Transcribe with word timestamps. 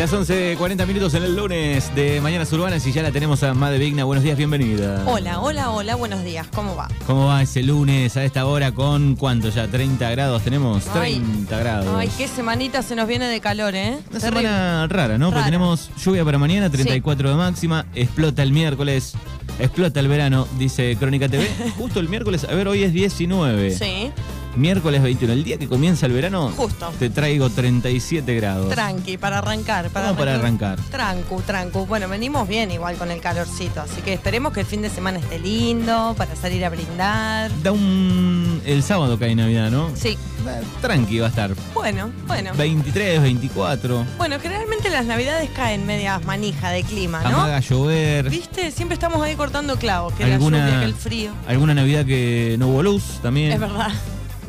Las 0.00 0.14
11.40 0.14 0.86
minutos 0.86 1.12
en 1.12 1.24
el 1.24 1.36
lunes 1.36 1.94
de 1.94 2.22
Mañanas 2.22 2.50
Urbanas 2.54 2.86
y 2.86 2.90
ya 2.90 3.02
la 3.02 3.12
tenemos 3.12 3.42
a 3.42 3.52
Made 3.52 3.76
Vigna. 3.76 4.04
Buenos 4.04 4.24
días, 4.24 4.34
bienvenida. 4.38 5.04
Hola, 5.06 5.40
hola, 5.40 5.72
hola, 5.72 5.94
buenos 5.94 6.24
días. 6.24 6.46
¿Cómo 6.54 6.74
va? 6.74 6.88
¿Cómo 7.06 7.26
va 7.26 7.42
ese 7.42 7.62
lunes 7.62 8.16
a 8.16 8.24
esta 8.24 8.46
hora 8.46 8.72
con 8.72 9.14
cuánto 9.14 9.50
ya? 9.50 9.66
¿30 9.66 10.10
grados 10.12 10.42
tenemos? 10.42 10.88
Ay. 10.94 11.20
30 11.20 11.58
grados. 11.58 11.94
Ay, 11.94 12.10
qué 12.16 12.28
semanita 12.28 12.82
se 12.82 12.96
nos 12.96 13.06
viene 13.06 13.28
de 13.28 13.40
calor, 13.40 13.74
¿eh? 13.74 13.98
Una 14.10 14.20
Terrible. 14.20 14.40
semana 14.40 14.86
rara, 14.86 15.18
¿no? 15.18 15.28
Porque 15.28 15.44
tenemos 15.44 15.90
lluvia 16.02 16.24
para 16.24 16.38
mañana, 16.38 16.70
34 16.70 17.28
de 17.28 17.34
máxima, 17.34 17.84
explota 17.94 18.42
el 18.42 18.52
miércoles, 18.52 19.12
explota 19.58 20.00
el 20.00 20.08
verano, 20.08 20.48
dice 20.58 20.96
Crónica 20.98 21.28
TV. 21.28 21.46
Justo 21.76 22.00
el 22.00 22.08
miércoles, 22.08 22.44
a 22.44 22.54
ver, 22.54 22.68
hoy 22.68 22.84
es 22.84 22.94
19. 22.94 23.76
Sí, 23.76 24.10
Miércoles 24.56 25.00
21, 25.00 25.32
el 25.32 25.44
día 25.44 25.58
que 25.58 25.68
comienza 25.68 26.06
el 26.06 26.12
verano, 26.12 26.50
Justo. 26.56 26.92
te 26.98 27.08
traigo 27.08 27.48
37 27.50 28.34
grados. 28.34 28.68
tranqui, 28.68 29.16
para 29.16 29.38
arrancar. 29.38 29.88
Para 29.90 30.08
¿Cómo 30.08 30.18
para 30.18 30.34
arrancar? 30.34 30.78
Trancu, 30.90 31.40
trancu. 31.42 31.86
Bueno, 31.86 32.08
venimos 32.08 32.48
bien 32.48 32.70
igual 32.72 32.96
con 32.96 33.10
el 33.12 33.20
calorcito, 33.20 33.80
así 33.80 34.00
que 34.02 34.12
esperemos 34.12 34.52
que 34.52 34.60
el 34.60 34.66
fin 34.66 34.82
de 34.82 34.90
semana 34.90 35.18
esté 35.20 35.38
lindo 35.38 36.14
para 36.18 36.34
salir 36.34 36.64
a 36.64 36.68
brindar. 36.70 37.50
Da 37.62 37.70
un... 37.72 38.60
El 38.66 38.82
sábado 38.82 39.18
cae 39.18 39.34
Navidad, 39.36 39.70
¿no? 39.70 39.88
Sí, 39.94 40.18
Eh, 40.46 40.60
Tranqui 40.80 41.18
va 41.20 41.26
a 41.26 41.28
estar. 41.30 41.54
bueno, 41.74 42.10
bueno. 42.26 42.50
23, 42.56 43.22
24, 43.22 44.04
Bueno, 44.18 44.40
generalmente 44.40 44.90
las 44.90 45.04
navidades 45.06 45.48
caen 45.50 45.86
medias 45.86 46.24
manija 46.24 46.70
de 46.70 46.82
clima, 46.82 47.20
¿no? 47.22 47.28
amaga 47.28 47.60
llover. 47.60 48.28
¿Viste? 48.30 48.70
Siempre 48.72 48.94
estamos 48.94 49.22
ahí 49.22 49.36
cortando 49.36 49.76
clavos, 49.78 50.12
que 50.14 50.26
la 50.26 50.34
Alguna, 50.34 50.64
lluvia, 50.66 50.80
que 50.80 50.86
el 50.86 50.94
frío. 50.94 51.32
alguna 51.46 51.74
Navidad 51.74 52.04
que 52.04 52.56
no 52.58 52.68
hubo 52.68 52.82
luz 52.82 53.20
también. 53.22 53.52
Es 53.52 53.60
verdad. 53.60 53.90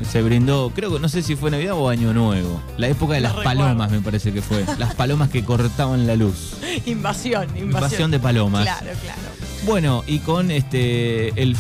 Se 0.10 0.22
brindó, 0.22 0.72
creo 0.76 0.94
que 0.94 1.00
no 1.00 1.08
sé 1.10 1.22
si 1.22 1.36
fue 1.36 1.52
Navidad 1.52 1.74
o 1.76 1.90
Año 1.90 2.14
Nuevo. 2.14 2.62
La 2.78 2.88
época 2.88 3.14
de 3.16 3.22
las 3.22 3.34
palomas 3.34 3.92
me 3.92 4.02
parece 4.02 4.34
que 4.34 4.42
fue. 4.42 4.66
Las 4.78 4.96
palomas 4.96 5.30
que 5.30 5.44
cortaban 5.44 6.08
la 6.08 6.16
luz. 6.16 6.54
Invasión, 6.86 7.44
invasión. 7.44 7.66
Invasión 7.66 8.12
de 8.12 8.20
palomas. 8.20 8.64
Claro, 8.64 8.92
claro. 9.02 9.20
Bueno, 9.66 10.04
y 10.08 10.20
con 10.20 10.52
este 10.52 11.30
el, 11.42 11.56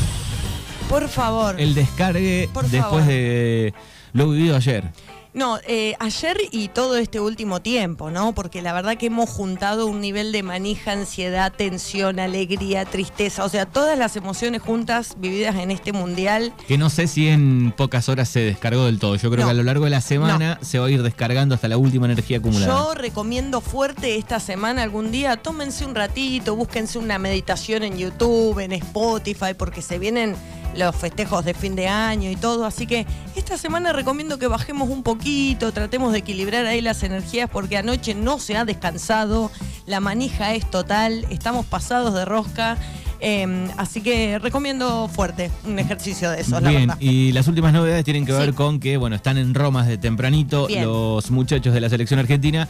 Por 0.89 1.08
favor. 1.08 1.59
el 1.59 1.73
descargue 1.75 2.50
Por 2.53 2.64
después 2.64 2.84
favor. 2.84 3.03
de 3.06 3.73
lo 4.14 4.30
vivido 4.30 4.56
ayer. 4.56 4.86
No, 5.34 5.60
eh, 5.66 5.96
ayer 6.00 6.36
y 6.52 6.68
todo 6.68 6.98
este 6.98 7.22
último 7.22 7.62
tiempo, 7.62 8.12
¿no? 8.12 8.34
Porque 8.34 8.62
la 8.62 8.74
verdad 8.74 8.98
que 8.98 9.06
hemos 9.06 9.30
juntado 9.30 9.88
un 9.88 10.02
nivel 10.02 10.34
de 10.34 10.44
manija, 10.44 10.92
ansiedad, 10.92 11.54
tensión, 11.56 12.20
alegría, 12.20 12.84
tristeza, 12.84 13.46
o 13.46 13.50
sea, 13.50 13.66
todas 13.66 13.98
las 13.98 14.18
emociones 14.18 14.62
juntas 14.62 15.16
vividas 15.20 15.56
en 15.56 15.72
este 15.72 15.94
mundial. 15.94 16.54
Que 16.68 16.78
no 16.78 16.90
sé 16.90 17.08
si 17.08 17.30
en 17.30 17.74
pocas 17.78 18.09
horas 18.09 18.28
se 18.28 18.42
descargó 18.42 18.86
del 18.86 19.00
todo. 19.00 19.16
Yo 19.16 19.30
creo 19.32 19.42
No. 19.42 19.48
que 19.48 19.52
a 19.52 19.54
lo 19.54 19.64
largo 19.64 19.86
de 19.86 19.92
la 19.92 20.02
semana 20.02 20.59
se 20.62 20.80
va 20.80 20.88
a 20.88 20.92
ir 20.92 21.02
descargando 21.02 21.56
hasta 21.56 21.70
la 21.70 21.78
última 21.78 22.08
energía 22.08 22.40
acumulada. 22.40 22.68
Yo 22.68 22.94
recomiendo 22.94 23.62
fuerte 23.62 24.18
esta 24.18 24.42
semana 24.42 24.84
algún 24.84 25.12
día, 25.12 25.38
tómense 25.38 25.86
un 25.86 25.96
ratito, 25.96 26.58
búsquense 26.58 27.00
una 27.00 27.20
meditación 27.20 27.84
en 27.84 27.98
YouTube, 27.98 28.59
en 28.59 28.74
Spotify, 28.74 29.54
porque 29.58 29.82
se 29.82 29.98
vienen 29.98 30.36
los 30.75 30.95
festejos 30.95 31.44
de 31.45 31.53
fin 31.53 31.75
de 31.75 31.88
año 31.88 32.30
y 32.31 32.36
todo, 32.36 32.66
así 32.66 32.88
que 32.88 33.05
esta 33.36 33.58
semana 33.58 33.94
recomiendo 33.94 34.39
que 34.39 34.47
bajemos 34.47 34.89
un 34.89 35.03
poquito, 35.03 35.72
tratemos 35.72 36.11
de 36.13 36.19
equilibrar 36.19 36.66
ahí 36.66 36.81
las 36.81 37.03
energías 37.03 37.50
porque 37.50 37.78
anoche 37.78 38.16
no 38.16 38.39
se 38.39 38.55
ha 38.58 38.66
descansado, 38.66 39.52
la 39.86 40.00
manija 40.00 40.53
es 40.53 40.69
total, 40.69 41.25
estamos 41.30 41.66
pasados 41.66 42.13
de 42.13 42.25
rosca, 42.25 42.78
eh, 43.23 43.67
así 43.78 44.02
que 44.02 44.39
recomiendo 44.39 45.08
fuerte 45.08 45.52
un 45.66 45.78
ejercicio 45.78 46.31
de 46.31 46.41
esos, 46.41 46.61
la 46.61 46.69
Bien, 46.72 46.91
y 47.00 47.31
las 47.33 47.47
últimas 47.47 47.72
novedades 47.73 48.03
tienen 48.03 48.25
que 48.25 48.31
ver 48.31 48.50
Sí. 48.50 48.53
con 48.53 48.80
que, 48.80 48.97
bueno, 48.97 49.16
están 49.16 49.38
en 49.38 49.53
Roma 49.53 49.83
desde 49.83 49.97
tempranito 50.00 50.66
Bien. 50.67 50.85
los 50.85 51.30
muchachos 51.30 51.73
de 51.73 51.81
la 51.81 51.89
selección 51.89 52.19
argentina. 52.19 52.67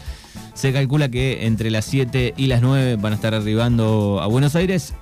Se 0.53 0.73
calcula 0.73 1.07
que 1.09 1.45
entre 1.45 1.71
las 1.71 1.85
7 1.85 2.33
y 2.35 2.47
las 2.47 2.61
9 2.61 2.97
van 2.97 3.13
a 3.13 3.15
estar 3.15 3.33
arribando 3.33 4.19
a 4.21 4.27
Buenos 4.27 4.55
Aires. 4.55 4.93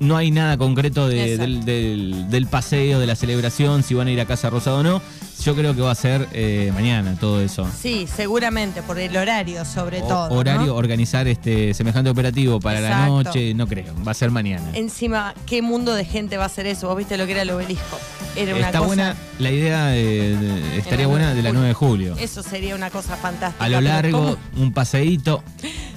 No 0.00 0.16
hay 0.16 0.30
nada 0.30 0.56
concreto 0.56 1.08
de- 1.08 1.36
del, 1.36 1.64
del- 1.64 2.30
del 2.30 2.46
paseo, 2.46 2.98
de 3.00 3.06
la 3.06 3.16
celebración, 3.16 3.82
si 3.82 3.94
van 3.94 4.08
a 4.08 4.10
ir 4.10 4.20
a 4.20 4.26
Casa 4.26 4.50
Rosada 4.50 4.78
o 4.78 4.82
no. 4.82 5.02
Yo 5.44 5.56
creo 5.56 5.74
que 5.74 5.80
va 5.80 5.90
a 5.90 5.94
ser 5.96 6.28
eh, 6.34 6.70
mañana 6.72 7.16
todo 7.18 7.40
eso. 7.40 7.66
Sí, 7.76 8.06
seguramente, 8.06 8.80
por 8.80 8.98
el 9.00 9.16
horario 9.16 9.64
sobre 9.64 10.00
O- 10.02 10.06
todo. 10.06 10.28
¿no? 10.28 10.34
horario, 10.36 10.76
organizar 10.76 11.26
este 11.26 11.74
semejante 11.74 12.10
operativo 12.10 12.60
para 12.60 12.80
la 12.80 13.06
noche, 13.06 13.52
no 13.52 13.66
creo, 13.66 13.92
va 14.06 14.12
a 14.12 14.14
ser 14.14 14.30
mañana. 14.30 14.70
Encima, 14.74 15.34
¿qué 15.46 15.60
mundo 15.60 15.94
de 15.94 16.04
gente 16.04 16.36
va 16.36 16.44
a 16.44 16.46
hacer 16.46 16.66
eso? 16.66 16.86
Vos 16.86 16.96
viste 16.96 17.16
lo 17.16 17.26
que 17.26 17.32
era 17.32 17.42
el 17.42 17.50
obelisco. 17.50 17.98
Era 18.36 18.54
una 18.54 18.66
Está 18.66 18.78
cosa. 18.78 18.86
buena, 18.86 19.16
la 19.40 19.50
idea 19.50 19.86
de- 19.86 20.36
de- 20.36 20.78
estaría 20.78 21.06
buena 21.08 21.24
9 21.26 21.36
de 21.36 21.42
la 21.42 21.52
9 21.52 21.68
de 21.68 21.74
julio. 21.74 22.16
Eso 22.20 22.42
sería 22.44 22.76
una 22.76 22.90
cosa 22.90 23.16
fantástica. 23.16 23.64
A 23.64 23.68
lo 23.68 23.80
largo, 23.80 24.38
un 24.56 24.72
paseíto. 24.72 25.42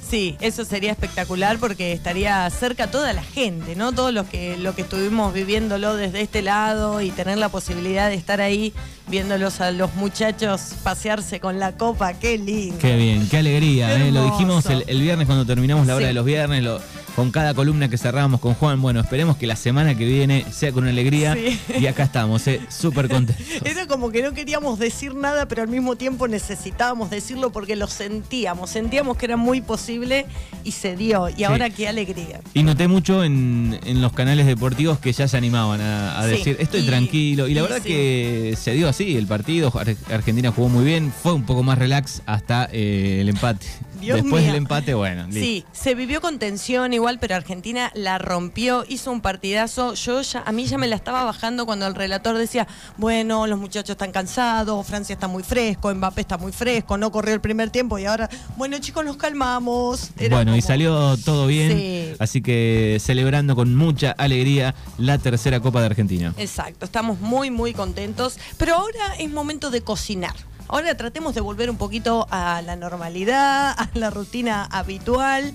Sí, 0.07 0.37
eso 0.39 0.65
sería 0.65 0.91
espectacular 0.91 1.57
porque 1.57 1.91
estaría 1.91 2.47
cerca 2.51 2.87
toda 2.91 3.11
la 3.13 3.23
gente, 3.23 3.75
¿no? 3.75 3.91
Todos 3.91 4.13
los 4.13 4.27
que, 4.27 4.55
lo 4.57 4.75
que 4.75 4.83
estuvimos 4.83 5.33
viviéndolo 5.33 5.95
desde 5.95 6.21
este 6.21 6.41
lado 6.43 7.01
y 7.01 7.09
tener 7.09 7.37
la 7.39 7.49
posibilidad 7.49 8.07
de 8.09 8.15
estar 8.15 8.39
ahí 8.39 8.71
viéndolos 9.07 9.61
a 9.61 9.71
los 9.71 9.95
muchachos 9.95 10.61
pasearse 10.83 11.39
con 11.39 11.59
la 11.59 11.71
copa, 11.73 12.13
qué 12.13 12.37
lindo. 12.37 12.77
Qué 12.79 12.95
bien, 12.95 13.27
qué 13.29 13.37
alegría. 13.37 13.87
Qué 13.95 14.07
¿eh? 14.09 14.11
Lo 14.11 14.25
dijimos 14.25 14.65
el, 14.67 14.83
el 14.87 15.01
viernes 15.01 15.25
cuando 15.25 15.45
terminamos 15.45 15.87
la 15.87 15.95
hora 15.95 16.03
Sí. 16.05 16.07
de 16.09 16.13
los 16.13 16.25
viernes, 16.25 16.63
lo- 16.63 16.79
con 17.15 17.31
cada 17.31 17.53
columna 17.53 17.87
que 17.89 17.97
cerrábamos 17.97 18.39
con 18.41 18.53
Juan. 18.55 18.81
Bueno, 18.81 18.99
esperemos 18.99 19.37
que 19.37 19.47
la 19.47 19.55
semana 19.55 19.95
que 19.97 20.05
viene 20.05 20.45
sea 20.51 20.71
con 20.71 20.85
alegría. 20.87 21.33
Sí. 21.35 21.59
Y 21.79 21.87
acá 21.87 22.03
estamos, 22.03 22.45
¿eh? 22.47 22.59
súper 22.69 23.07
contentos. 23.09 23.45
Era 23.63 23.87
como 23.87 24.11
que 24.11 24.21
no 24.21 24.33
queríamos 24.33 24.79
decir 24.79 25.15
nada, 25.15 25.47
pero 25.47 25.61
al 25.61 25.67
mismo 25.69 25.95
tiempo 25.95 26.27
necesitábamos 26.27 27.09
decirlo 27.09 27.51
porque 27.51 27.75
lo 27.75 27.87
sentíamos. 27.87 28.69
Sentíamos 28.69 29.17
que 29.17 29.25
era 29.25 29.37
muy 29.37 29.61
posible 29.61 30.25
y 30.63 30.71
se 30.71 30.95
dio. 30.95 31.29
Y 31.35 31.43
ahora 31.43 31.69
qué 31.69 31.87
alegría. 31.87 32.41
Y 32.53 32.63
noté 32.63 32.87
mucho 32.87 33.23
en, 33.23 33.79
en 33.85 34.01
los 34.01 34.11
canales 34.13 34.45
deportivos 34.45 34.99
que 34.99 35.13
ya 35.13 35.27
se 35.27 35.37
animaban 35.37 35.79
a, 35.81 36.19
a 36.19 36.23
Sí, 36.25 36.29
decir, 36.31 36.57
estoy 36.59 36.81
y- 36.81 36.85
tranquilo. 36.87 37.47
Y 37.47 37.53
la 37.53 37.59
y 37.61 37.63
verdad 37.63 37.81
que 37.81 38.55
se 38.59 38.73
dio 38.73 38.89
así 38.89 39.15
el 39.15 39.27
partido. 39.27 39.71
Ar- 39.77 39.95
Argentina 40.11 40.51
jugó 40.51 40.69
muy 40.69 40.83
bien, 40.83 41.11
fue 41.23 41.33
un 41.33 41.45
poco 41.45 41.63
más 41.63 41.77
relax 41.77 42.21
hasta 42.25 42.67
eh, 42.71 43.19
el 43.21 43.29
empate. 43.29 43.65
Dios 44.01 44.21
Después 44.21 44.45
del 44.45 44.55
empate, 44.55 44.93
bueno, 44.93 45.23
listo. 45.27 45.39
Sí, 45.39 45.63
se 45.71 45.95
vivió 45.95 46.19
con 46.21 46.37
tensión 46.37 46.91
igual, 46.93 47.04
pero 47.19 47.35
Argentina 47.35 47.91
la 47.93 48.17
rompió, 48.17 48.83
hizo 48.89 49.11
un 49.11 49.21
partidazo. 49.21 49.93
Yo 49.93 50.21
ya, 50.21 50.41
a 50.45 50.51
mí 50.51 50.65
ya 50.65 50.77
me 50.79 50.87
la 50.87 50.95
estaba 50.95 51.23
bajando 51.23 51.65
cuando 51.65 51.85
el 51.85 51.93
relator 51.95 52.37
decía, 52.37 52.67
bueno, 52.97 53.45
los 53.47 53.59
muchachos 53.59 53.91
están 53.91 54.11
cansados, 54.11 54.85
Francia 54.87 55.13
está 55.13 55.27
muy 55.27 55.43
fresco, 55.43 55.93
Mbappé 55.93 56.21
está 56.21 56.37
muy 56.37 56.51
fresco, 56.51 56.97
no 56.97 57.11
corrió 57.11 57.33
el 57.35 57.41
primer 57.41 57.69
tiempo 57.69 57.99
y 57.99 58.05
ahora, 58.05 58.27
bueno 58.57 58.77
chicos, 58.79 59.05
nos 59.05 59.17
calmamos. 59.17 60.09
Era 60.17 60.37
Bueno, 60.37 60.55
y 60.55 60.61
salió 60.61 61.15
todo 61.17 61.45
bien, 61.47 61.71
Sí. 61.77 62.13
así 62.19 62.41
que 62.41 62.97
celebrando 62.99 63.55
con 63.55 63.75
mucha 63.75 64.11
alegría 64.11 64.73
la 64.97 65.17
tercera 65.19 65.59
Copa 65.59 65.79
de 65.81 65.85
Argentina. 65.85 66.33
Exacto, 66.37 66.85
estamos 66.85 67.19
muy, 67.19 67.51
muy 67.51 67.73
contentos. 67.73 68.37
Pero 68.57 68.75
ahora 68.75 69.15
es 69.19 69.29
momento 69.31 69.69
de 69.69 69.81
cocinar. 69.81 70.33
Ahora 70.67 70.97
tratemos 70.97 71.35
de 71.35 71.41
volver 71.41 71.69
un 71.69 71.77
poquito 71.77 72.25
a 72.31 72.63
la 72.63 72.75
normalidad, 72.75 73.71
a 73.77 73.87
la 73.93 74.09
rutina 74.09 74.63
habitual. 74.65 75.53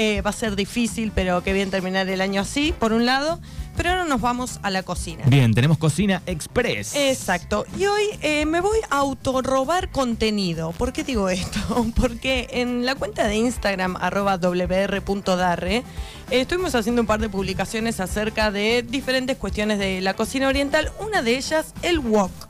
Eh, 0.00 0.22
va 0.22 0.30
a 0.30 0.32
ser 0.32 0.54
difícil, 0.54 1.10
pero 1.12 1.42
qué 1.42 1.52
bien 1.52 1.72
terminar 1.72 2.08
el 2.08 2.20
año 2.20 2.42
así, 2.42 2.72
por 2.78 2.92
un 2.92 3.04
lado. 3.04 3.40
Pero 3.76 3.90
ahora 3.90 4.04
nos 4.04 4.20
vamos 4.20 4.60
a 4.62 4.70
la 4.70 4.84
cocina. 4.84 5.24
Bien, 5.26 5.52
tenemos 5.54 5.76
Cocina 5.76 6.22
Express. 6.26 6.94
Exacto. 6.94 7.66
Y 7.76 7.86
hoy 7.86 8.02
eh, 8.22 8.46
me 8.46 8.60
voy 8.60 8.78
a 8.90 8.98
autorrobar 8.98 9.90
contenido. 9.90 10.70
¿Por 10.70 10.92
qué 10.92 11.02
digo 11.02 11.28
esto? 11.28 11.86
Porque 11.96 12.46
en 12.52 12.86
la 12.86 12.94
cuenta 12.94 13.26
de 13.26 13.36
Instagram, 13.36 13.96
arroba 13.96 14.36
wr.darre, 14.36 15.76
eh, 15.76 15.84
estuvimos 16.30 16.76
haciendo 16.76 17.02
un 17.02 17.08
par 17.08 17.18
de 17.18 17.28
publicaciones 17.28 17.98
acerca 17.98 18.52
de 18.52 18.84
diferentes 18.84 19.36
cuestiones 19.36 19.80
de 19.80 20.00
la 20.00 20.14
cocina 20.14 20.46
oriental. 20.46 20.92
Una 21.00 21.22
de 21.22 21.36
ellas, 21.36 21.74
el 21.82 21.98
wok 21.98 22.47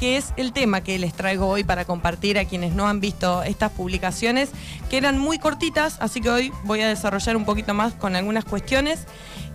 que 0.00 0.16
es 0.16 0.32
el 0.38 0.54
tema 0.54 0.80
que 0.80 0.98
les 0.98 1.12
traigo 1.12 1.46
hoy 1.46 1.62
para 1.62 1.84
compartir 1.84 2.38
a 2.38 2.46
quienes 2.46 2.74
no 2.74 2.88
han 2.88 3.00
visto 3.00 3.42
estas 3.42 3.70
publicaciones, 3.70 4.48
que 4.88 4.96
eran 4.96 5.18
muy 5.18 5.38
cortitas, 5.38 5.98
así 6.00 6.22
que 6.22 6.30
hoy 6.30 6.52
voy 6.64 6.80
a 6.80 6.88
desarrollar 6.88 7.36
un 7.36 7.44
poquito 7.44 7.74
más 7.74 7.92
con 7.92 8.16
algunas 8.16 8.46
cuestiones. 8.46 9.00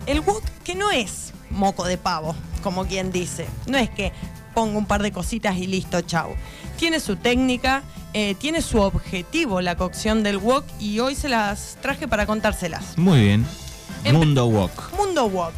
El 0.06 0.20
wok 0.20 0.44
que 0.62 0.76
no 0.76 0.92
es 0.92 1.32
moco 1.50 1.84
de 1.84 1.98
pavo, 1.98 2.36
como 2.62 2.86
quien 2.86 3.10
dice, 3.10 3.44
no 3.66 3.76
es 3.76 3.90
que 3.90 4.12
pongo 4.54 4.78
un 4.78 4.86
par 4.86 5.02
de 5.02 5.10
cositas 5.10 5.56
y 5.56 5.66
listo, 5.66 6.00
chau. 6.02 6.30
Tiene 6.78 7.00
su 7.00 7.16
técnica, 7.16 7.82
eh, 8.14 8.36
tiene 8.38 8.62
su 8.62 8.80
objetivo 8.80 9.60
la 9.60 9.74
cocción 9.76 10.22
del 10.22 10.36
wok 10.38 10.64
y 10.78 11.00
hoy 11.00 11.16
se 11.16 11.28
las 11.28 11.76
traje 11.82 12.06
para 12.06 12.24
contárselas. 12.24 12.96
Muy 12.96 13.20
bien. 13.20 13.46
En- 14.04 14.14
Mundo 14.14 14.46
Walk. 14.46 14.92
Mundo 14.96 15.26
Wok. 15.26 15.52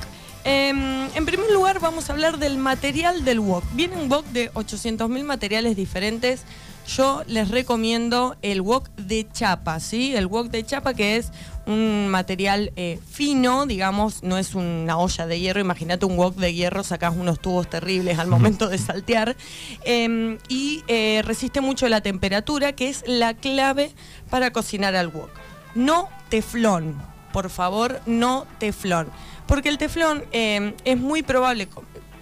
Em, 0.50 1.10
en 1.14 1.26
primer 1.26 1.50
lugar 1.50 1.78
vamos 1.78 2.08
a 2.08 2.14
hablar 2.14 2.38
del 2.38 2.56
material 2.56 3.22
del 3.22 3.38
wok. 3.38 3.62
Viene 3.74 3.96
un 3.96 4.10
wok 4.10 4.24
de 4.28 4.50
800.000 4.52 5.22
materiales 5.22 5.76
diferentes. 5.76 6.40
Yo 6.86 7.22
les 7.26 7.50
recomiendo 7.50 8.34
el 8.40 8.62
wok 8.62 8.88
de 8.96 9.28
chapa, 9.30 9.78
¿sí? 9.78 10.16
El 10.16 10.26
wok 10.26 10.48
de 10.48 10.64
chapa 10.64 10.94
que 10.94 11.18
es 11.18 11.32
un 11.66 12.08
material 12.08 12.72
eh, 12.76 12.98
fino, 13.10 13.66
digamos, 13.66 14.22
no 14.22 14.38
es 14.38 14.54
una 14.54 14.96
olla 14.96 15.26
de 15.26 15.38
hierro. 15.38 15.60
Imagínate 15.60 16.06
un 16.06 16.16
wok 16.16 16.34
de 16.36 16.54
hierro, 16.54 16.82
sacás 16.82 17.14
unos 17.14 17.40
tubos 17.40 17.68
terribles 17.68 18.18
al 18.18 18.28
momento 18.28 18.70
de 18.70 18.78
saltear. 18.78 19.36
Em, 19.84 20.38
y 20.48 20.82
eh, 20.88 21.20
resiste 21.26 21.60
mucho 21.60 21.86
la 21.90 22.00
temperatura, 22.00 22.72
que 22.72 22.88
es 22.88 23.04
la 23.06 23.34
clave 23.34 23.92
para 24.30 24.50
cocinar 24.50 24.96
al 24.96 25.08
wok. 25.08 25.28
no 25.74 26.08
teflón. 26.30 26.96
Por 27.32 27.50
favor, 27.50 28.00
no 28.06 28.46
teflón. 28.58 29.08
Porque 29.48 29.70
el 29.70 29.78
teflón 29.78 30.24
eh, 30.30 30.74
es 30.84 30.98
muy 30.98 31.22
probable, 31.22 31.68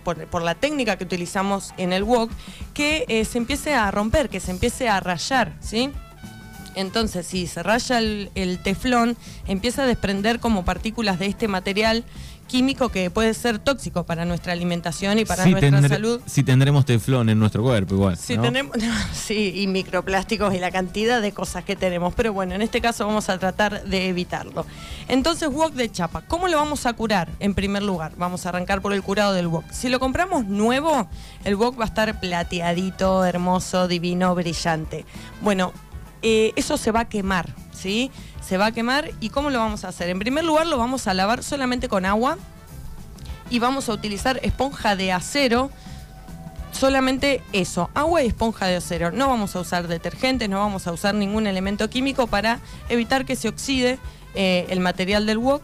por, 0.05 0.43
la 0.43 0.55
técnica 0.55 0.97
que 0.97 1.05
utilizamos 1.05 1.75
en 1.77 1.93
el 1.93 2.05
wok, 2.05 2.31
que 2.73 3.05
eh, 3.09 3.25
se 3.25 3.39
empiece 3.39 3.75
a 3.75 3.91
romper, 3.91 4.29
que 4.29 4.39
se 4.39 4.53
empiece 4.53 4.89
a 4.89 5.01
rayar, 5.01 5.53
¿sí? 5.61 5.93
Entonces, 6.77 7.27
si 7.27 7.47
se 7.47 7.63
raya 7.63 7.99
el, 7.99 8.31
el, 8.35 8.63
teflón, 8.63 9.17
empieza 9.49 9.83
a 9.83 9.87
desprender 9.87 10.39
como 10.39 10.65
partículas 10.65 11.19
de 11.19 11.27
este 11.27 11.49
material 11.49 12.05
químico 12.47 12.89
que 12.89 13.11
puede 13.11 13.35
ser 13.35 13.59
tóxico 13.59 14.05
para 14.05 14.25
nuestra 14.25 14.53
alimentación 14.53 15.19
y 15.19 15.25
para 15.25 15.47
nuestra 15.47 15.89
salud. 15.89 16.21
Si 16.27 16.43
tendremos 16.43 16.85
teflón 16.85 17.29
en 17.29 17.39
nuestro 17.39 17.63
cuerpo 17.63 17.95
igual. 17.95 18.17
Si 18.17 18.39
tenemos, 18.39 18.77
sí, 19.13 19.53
y 19.57 19.67
microplásticos 19.67 20.55
y 20.55 20.59
la 20.59 20.71
cantidad 20.71 21.21
de 21.21 21.33
cosas 21.33 21.65
que 21.65 21.77
tenemos. 21.77 22.15
Pero 22.15 22.33
bueno, 22.33 22.55
en 22.55 22.63
este 22.63 22.81
caso 22.81 23.07
vamos 23.07 23.29
a 23.29 23.39
tratar 23.39 23.85
de 23.85 24.09
evitarlo. 24.09 24.67
Entonces, 25.09 25.49
wok 25.49 25.73
de 25.75 25.91
chapa. 25.91 26.23
¿Cómo 26.23 26.49
lo 26.49 26.57
vamos 26.57 26.87
a 26.87 26.93
curar? 26.93 27.29
En 27.41 27.55
primer 27.55 27.83
lugar, 27.83 28.13
vamos 28.17 28.47
a 28.47 28.51
arrancar 28.51 28.81
por 28.81 28.93
el 28.93 29.03
curado 29.03 29.33
del 29.33 29.49
wok. 29.49 29.65
Si 29.71 29.89
lo 29.89 30.01
compramos 30.01 30.47
nuevo, 30.47 31.09
el 31.45 31.57
wok 31.57 31.79
va 31.79 31.85
a 31.85 31.89
estar 31.89 32.21
plateadito, 32.21 33.25
hermoso, 33.25 33.89
divino, 33.89 34.35
brillante. 34.35 35.05
Bueno, 35.43 35.73
eh, 36.23 36.53
eso 36.57 36.77
se 36.77 36.91
va 36.91 37.01
a 37.01 37.09
quemar, 37.09 37.55
¿sí? 37.73 38.11
se 38.47 38.57
va 38.57 38.67
a 38.67 38.73
quemar. 38.73 39.11
¿Y 39.21 39.31
cómo 39.31 39.51
lo 39.51 39.59
vamos 39.59 39.85
a 39.85 39.89
hacer? 39.89 40.09
En 40.09 40.19
primer 40.19 40.45
lugar 40.45 40.67
lo 40.67 40.79
vamos 40.79 41.07
a 41.07 41.15
lavar 41.15 41.43
solamente 41.43 41.89
con 41.89 42.05
agua 42.05 42.39
y 43.51 43.59
vamos 43.59 43.89
a 43.89 43.93
utilizar 43.93 44.39
esponja 44.43 44.97
de 44.97 45.13
acero. 45.13 45.71
Solamente 46.73 47.43
eso, 47.53 47.91
agua 47.95 48.23
y 48.23 48.27
esponja 48.27 48.67
de 48.67 48.77
acero. 48.77 49.11
No 49.11 49.29
vamos 49.29 49.57
a 49.57 49.61
usar 49.61 49.89
detergentes, 49.89 50.49
no 50.49 50.59
vamos 50.59 50.87
a 50.87 50.93
usar 50.93 51.15
ningún 51.15 51.47
elemento 51.47 51.89
químico 51.89 52.27
para 52.27 52.61
evitar 52.89 53.25
que 53.25 53.35
se 53.35 53.49
oxide 53.49 53.99
eh, 54.35 54.67
el 54.69 54.81
material 54.81 55.27
del 55.27 55.39
wok. 55.39 55.63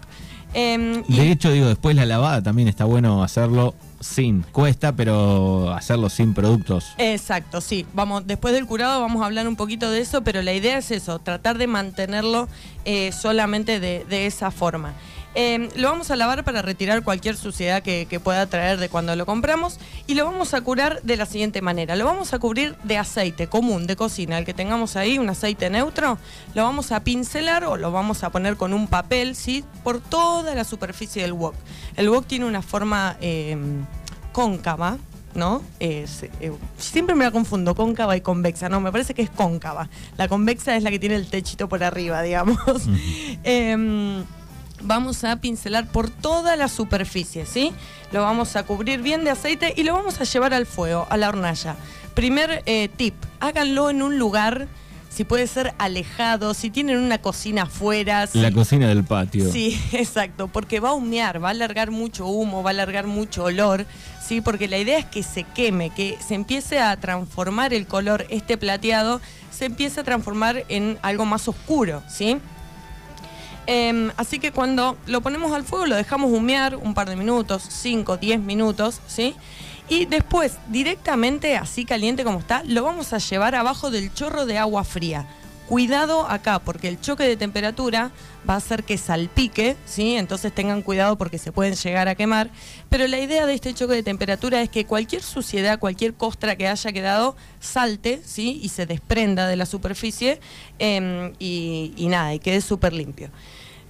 Em, 0.55 1.03
de 1.05 1.31
hecho, 1.31 1.51
digo, 1.51 1.67
después 1.67 1.97
la 1.97 2.07
lavada 2.07 2.43
también 2.43 2.69
está 2.69 2.85
bueno 2.85 3.23
hacerlo 3.23 3.75
sin, 4.03 4.43
cuesta, 4.43 4.95
pero 4.95 5.73
hacerlo 5.73 6.09
sin 6.09 6.35
productos. 6.35 6.95
Exacto, 6.99 7.61
sí. 7.61 7.87
Vamos, 7.95 8.27
después 8.27 8.55
del 8.55 8.67
curado 8.67 9.01
vamos 9.01 9.23
a 9.23 9.27
hablar 9.27 9.49
un 9.49 9.57
poquito 9.57 9.91
de 9.91 10.01
eso, 10.01 10.23
pero 10.23 10.43
la 10.43 10.53
idea 10.53 10.79
es 10.79 10.91
eso, 10.91 11.19
tratar 11.19 11.59
de 11.59 11.67
mantenerlo 11.67 12.49
eh, 12.85 13.13
solamente 13.13 13.81
de, 13.81 14.27
esa 14.27 14.51
forma. 14.51 14.93
Em, 15.35 15.71
lo 15.77 15.89
vamos 15.89 16.11
a 16.11 16.17
lavar 16.17 16.45
para 16.45 16.61
retirar 16.61 17.03
cualquier 17.03 17.37
suciedad 17.37 17.83
que, 17.83 18.21
pueda 18.23 18.47
traer 18.47 18.79
de 18.79 18.89
cuando 18.89 19.17
lo 19.17 19.25
compramos 19.25 19.79
y 20.07 20.15
lo 20.15 20.27
vamos 20.27 20.53
a 20.53 20.61
curar 20.61 21.01
de 21.03 21.17
la 21.17 21.27
siguiente 21.27 21.63
manera. 21.63 21.97
Lo 21.97 22.05
vamos 22.05 22.35
a 22.35 22.39
cubrir 22.39 22.77
de 22.85 22.99
aceite 22.99 23.47
común 23.47 23.87
de 23.87 23.97
cocina, 23.97 24.39
el 24.39 24.45
que 24.45 24.55
tengamos 24.55 24.97
ahí, 24.97 25.19
un 25.19 25.31
aceite 25.31 25.71
neutro, 25.71 26.19
lo 26.55 26.63
vamos 26.63 26.93
a 26.93 27.01
pincelar 27.01 27.65
o 27.65 27.77
lo 27.77 27.91
vamos 27.91 28.23
a 28.23 28.31
poner 28.31 28.57
con 28.57 28.75
un 28.75 28.87
papel, 28.87 29.35
¿sí? 29.35 29.65
Por 29.83 30.01
toda 30.01 30.55
la 30.55 30.65
superficie 30.65 31.23
del 31.23 31.33
wok. 31.33 31.55
El 31.97 32.11
wok 32.11 32.27
tiene 32.27 32.45
una 32.45 32.63
forma 32.63 33.17
em, 33.21 33.85
cóncava, 34.33 34.99
¿no? 35.35 35.63
Eh, 35.81 36.07
siempre 36.77 37.15
me 37.15 37.25
la 37.25 37.31
confundo, 37.31 37.75
cóncava 37.75 38.17
y 38.17 38.21
convexa, 38.21 38.69
no, 38.69 38.81
me 38.81 38.93
parece 38.93 39.15
que 39.15 39.23
es 39.23 39.31
cóncava. 39.31 39.89
La 40.19 40.29
convexa 40.29 40.77
es 40.77 40.83
la 40.83 40.91
que 40.91 40.99
tiene 40.99 41.15
el 41.17 41.29
techito 41.29 41.69
por 41.69 41.83
arriba, 41.83 42.23
digamos 42.23 42.59
vamos 44.83 45.25
a 45.25 45.37
pincelar 45.37 45.87
por 45.87 46.11
toda 46.11 46.57
la 46.57 46.69
superficie, 46.69 47.47
¿sí? 47.47 47.73
Lo 48.13 48.23
vamos 48.23 48.57
a 48.57 48.65
cubrir 48.65 49.03
bien 49.03 49.25
de 49.25 49.31
aceite 49.31 49.75
y 49.77 49.83
lo 49.85 49.95
vamos 49.95 50.21
a 50.21 50.25
llevar 50.25 50.55
al 50.55 50.67
fuego, 50.67 51.07
a 51.11 51.17
la 51.17 51.29
hornalla. 51.29 51.77
Primer 52.15 52.63
eh, 52.67 52.89
tip, 52.95 53.15
háganlo 53.41 53.89
en 53.91 54.03
un 54.03 54.19
lugar, 54.19 54.69
si 55.09 55.25
puede 55.25 55.47
ser 55.47 55.75
alejado, 55.79 56.55
si 56.55 56.71
tienen 56.71 56.99
una 56.99 57.19
cocina 57.19 57.63
afuera. 57.63 58.29
La 58.33 58.51
cocina 58.51 58.89
del 58.89 59.05
patio. 59.05 59.51
Sí, 59.51 59.81
exacto, 59.93 60.49
porque 60.49 60.81
va 60.81 60.91
a 60.91 60.95
humear, 60.95 61.43
va 61.43 61.49
a 61.49 61.51
alargar 61.53 61.91
mucho 61.91 62.27
humo, 62.27 62.63
va 62.63 62.71
a 62.71 62.73
alargar 62.73 63.07
mucho 63.07 63.45
olor, 63.45 63.87
¿sí? 64.27 64.41
Porque 64.41 64.69
la 64.69 64.79
idea 64.79 64.99
es 64.99 65.07
que 65.07 65.23
se 65.23 65.45
queme, 65.45 65.91
que 65.91 66.19
se 66.27 66.35
empiece 66.35 66.81
a 66.81 66.97
transformar 66.99 67.75
el 67.75 67.87
color, 67.87 68.27
este 68.31 68.57
plateado, 68.57 69.21
se 69.51 69.67
empiece 69.67 70.01
a 70.01 70.05
transformar 70.05 70.65
en 70.69 70.99
algo 71.03 71.25
más 71.25 71.47
oscuro, 71.47 72.03
¿sí? 72.09 72.39
Em, 73.67 74.11
así 74.17 74.39
que 74.39 74.51
cuando 74.51 74.97
lo 75.07 75.21
ponemos 75.21 75.53
al 75.53 75.63
fuego 75.65 75.87
lo 75.87 75.97
dejamos 75.97 76.33
humear 76.33 76.77
un 76.77 76.95
par 76.95 77.09
de 77.09 77.17
minutos, 77.17 77.63
5, 77.69 78.17
10 78.17 78.41
minutos, 78.41 79.01
¿sí? 79.07 79.35
Y 79.89 80.07
después, 80.07 80.59
directamente 80.69 81.57
así 81.57 81.85
caliente 81.85 82.25
como 82.25 82.39
está, 82.39 82.63
lo 82.65 82.83
vamos 82.83 83.13
a 83.13 83.19
llevar 83.19 83.55
abajo 83.55 83.91
del 83.91 84.13
chorro 84.13 84.47
de 84.47 84.59
agua 84.59 84.85
fría. 84.85 85.27
Cuidado 85.69 86.29
acá, 86.29 86.59
porque 86.59 86.89
el 86.89 87.01
choque 87.01 87.25
de 87.25 87.37
temperatura 87.37 88.11
va 88.49 88.55
a 88.55 88.57
hacer 88.57 88.85
que 88.85 88.99
salpique, 88.99 89.77
¿sí? 89.87 90.17
Entonces 90.17 90.53
tengan 90.53 90.83
cuidado 90.83 91.17
porque 91.17 91.39
se 91.39 91.53
pueden 91.53 91.75
llegar 91.75 92.09
a 92.09 92.15
quemar. 92.15 92.51
Pero 92.89 93.07
la 93.07 93.19
idea 93.19 93.47
de 93.47 93.55
este 93.55 93.73
choque 93.73 93.95
de 93.95 94.03
temperatura 94.03 94.61
es 94.61 94.69
que 94.69 94.85
cualquier 94.85 95.23
suciedad, 95.23 95.79
cualquier 95.79 96.15
costra 96.15 96.57
que 96.57 96.69
haya 96.69 96.93
quedado, 96.93 97.37
salte, 97.61 98.21
¿sí? 98.25 98.61
Y 98.63 98.71
se 98.71 98.87
desprenda 98.87 99.47
de 99.47 99.57
la 99.57 99.67
superficie 99.67 100.41
em, 100.79 101.33
y, 101.39 101.95
y 101.97 102.09
nada, 102.09 102.35
y 102.35 102.39
quede 102.39 102.61
súper 102.61 102.93
limpio. 102.93 103.31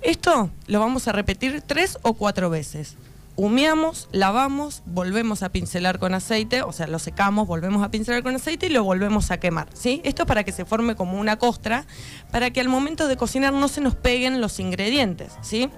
Esto 0.02 0.50
lo 0.66 0.80
vamos 0.80 1.08
a 1.08 1.12
repetir 1.12 1.62
tres 1.62 1.98
o 2.02 2.14
cuatro 2.14 2.50
veces 2.50 2.96
humeamos, 3.36 4.08
lavamos, 4.12 4.82
volvemos 4.86 5.42
a 5.42 5.50
pincelar 5.50 5.98
con 5.98 6.14
aceite, 6.14 6.62
o 6.62 6.72
sea, 6.72 6.86
lo 6.86 6.98
secamos, 6.98 7.46
volvemos 7.46 7.82
a 7.82 7.90
pincelar 7.90 8.22
con 8.22 8.34
aceite 8.34 8.66
y 8.66 8.68
lo 8.68 8.84
volvemos 8.84 9.30
a 9.30 9.38
quemar, 9.38 9.68
¿sí? 9.72 10.00
Esto 10.04 10.22
es 10.22 10.28
para 10.28 10.44
que 10.44 10.52
se 10.52 10.64
forme 10.64 10.96
como 10.96 11.18
una 11.18 11.38
costra, 11.38 11.86
para 12.30 12.50
que 12.50 12.60
al 12.60 12.68
momento 12.68 13.08
de 13.08 13.16
cocinar 13.16 13.52
no 13.52 13.68
se 13.68 13.80
nos 13.80 13.94
peguen 13.94 14.40
los 14.40 14.60
ingredientes, 14.60 15.32
¿sí? 15.40 15.70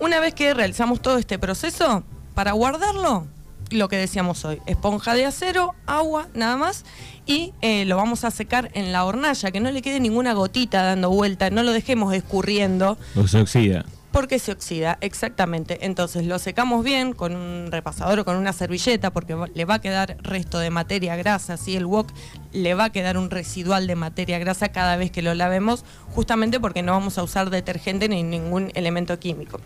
Una 0.00 0.18
vez 0.18 0.34
que 0.34 0.54
realizamos 0.54 1.00
todo 1.00 1.18
este 1.18 1.38
proceso, 1.38 2.02
para 2.34 2.52
guardarlo, 2.52 3.28
lo 3.70 3.88
que 3.88 3.96
decíamos 3.96 4.44
hoy, 4.44 4.60
esponja 4.66 5.14
de 5.14 5.26
acero, 5.26 5.74
agua, 5.86 6.28
nada 6.34 6.56
más, 6.56 6.84
y 7.26 7.52
eh, 7.60 7.84
lo 7.84 7.96
vamos 7.96 8.24
a 8.24 8.30
secar 8.30 8.70
en 8.74 8.92
la 8.92 9.04
hornalla, 9.04 9.50
que 9.50 9.60
no 9.60 9.70
le 9.70 9.82
quede 9.82 10.00
ninguna 10.00 10.32
gotita 10.34 10.82
dando 10.82 11.10
vuelta, 11.10 11.50
no 11.50 11.62
lo 11.62 11.72
dejemos 11.72 12.14
escurriendo. 12.14 12.98
O 13.16 13.26
se 13.26 13.40
oxida. 13.40 13.84
Porque 14.12 14.38
se 14.38 14.52
oxida, 14.52 14.96
exactamente. 15.00 15.84
Entonces 15.86 16.24
lo 16.24 16.38
secamos 16.38 16.84
bien 16.84 17.14
con 17.14 17.34
un 17.34 17.72
repasador 17.72 18.20
o 18.20 18.24
con 18.24 18.36
una 18.36 18.52
servilleta 18.52 19.12
porque 19.12 19.36
le 19.52 19.64
va 19.64 19.74
a 19.74 19.80
quedar 19.80 20.18
resto 20.22 20.60
de 20.60 20.70
materia 20.70 21.16
grasa, 21.16 21.56
¿sí? 21.56 21.74
El 21.74 21.84
wok 21.84 22.12
le 22.52 22.74
va 22.74 22.84
a 22.84 22.90
quedar 22.90 23.18
un 23.18 23.28
residual 23.28 23.88
de 23.88 23.96
materia 23.96 24.38
grasa 24.38 24.68
cada 24.68 24.96
vez 24.96 25.10
que 25.10 25.20
lo 25.20 25.34
lavemos, 25.34 25.84
justamente 26.14 26.60
porque 26.60 26.82
no 26.82 26.92
vamos 26.92 27.18
a 27.18 27.24
usar 27.24 27.50
detergente 27.50 28.08
ni 28.08 28.22
ningún 28.22 28.70
elemento 28.74 29.18
químico. 29.18 29.60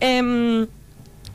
Em, 0.00 0.66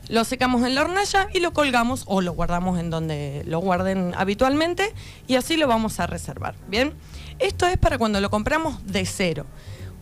lo 0.08 0.24
secamos 0.24 0.64
en 0.66 0.74
la 0.74 0.82
hornalla 0.82 1.28
y 1.32 1.40
lo 1.40 1.52
colgamos 1.52 2.04
o 2.06 2.20
lo 2.20 2.32
guardamos 2.32 2.78
en 2.78 2.90
donde 2.90 3.42
lo 3.46 3.58
guarden 3.58 4.14
habitualmente 4.16 4.92
y 5.26 5.36
así 5.36 5.56
lo 5.56 5.66
vamos 5.68 6.00
a 6.00 6.06
reservar. 6.06 6.54
Bien, 6.68 6.94
esto 7.38 7.66
es 7.66 7.78
para 7.78 7.98
cuando 7.98 8.20
lo 8.20 8.30
compramos 8.30 8.84
de 8.86 9.04
cero. 9.06 9.46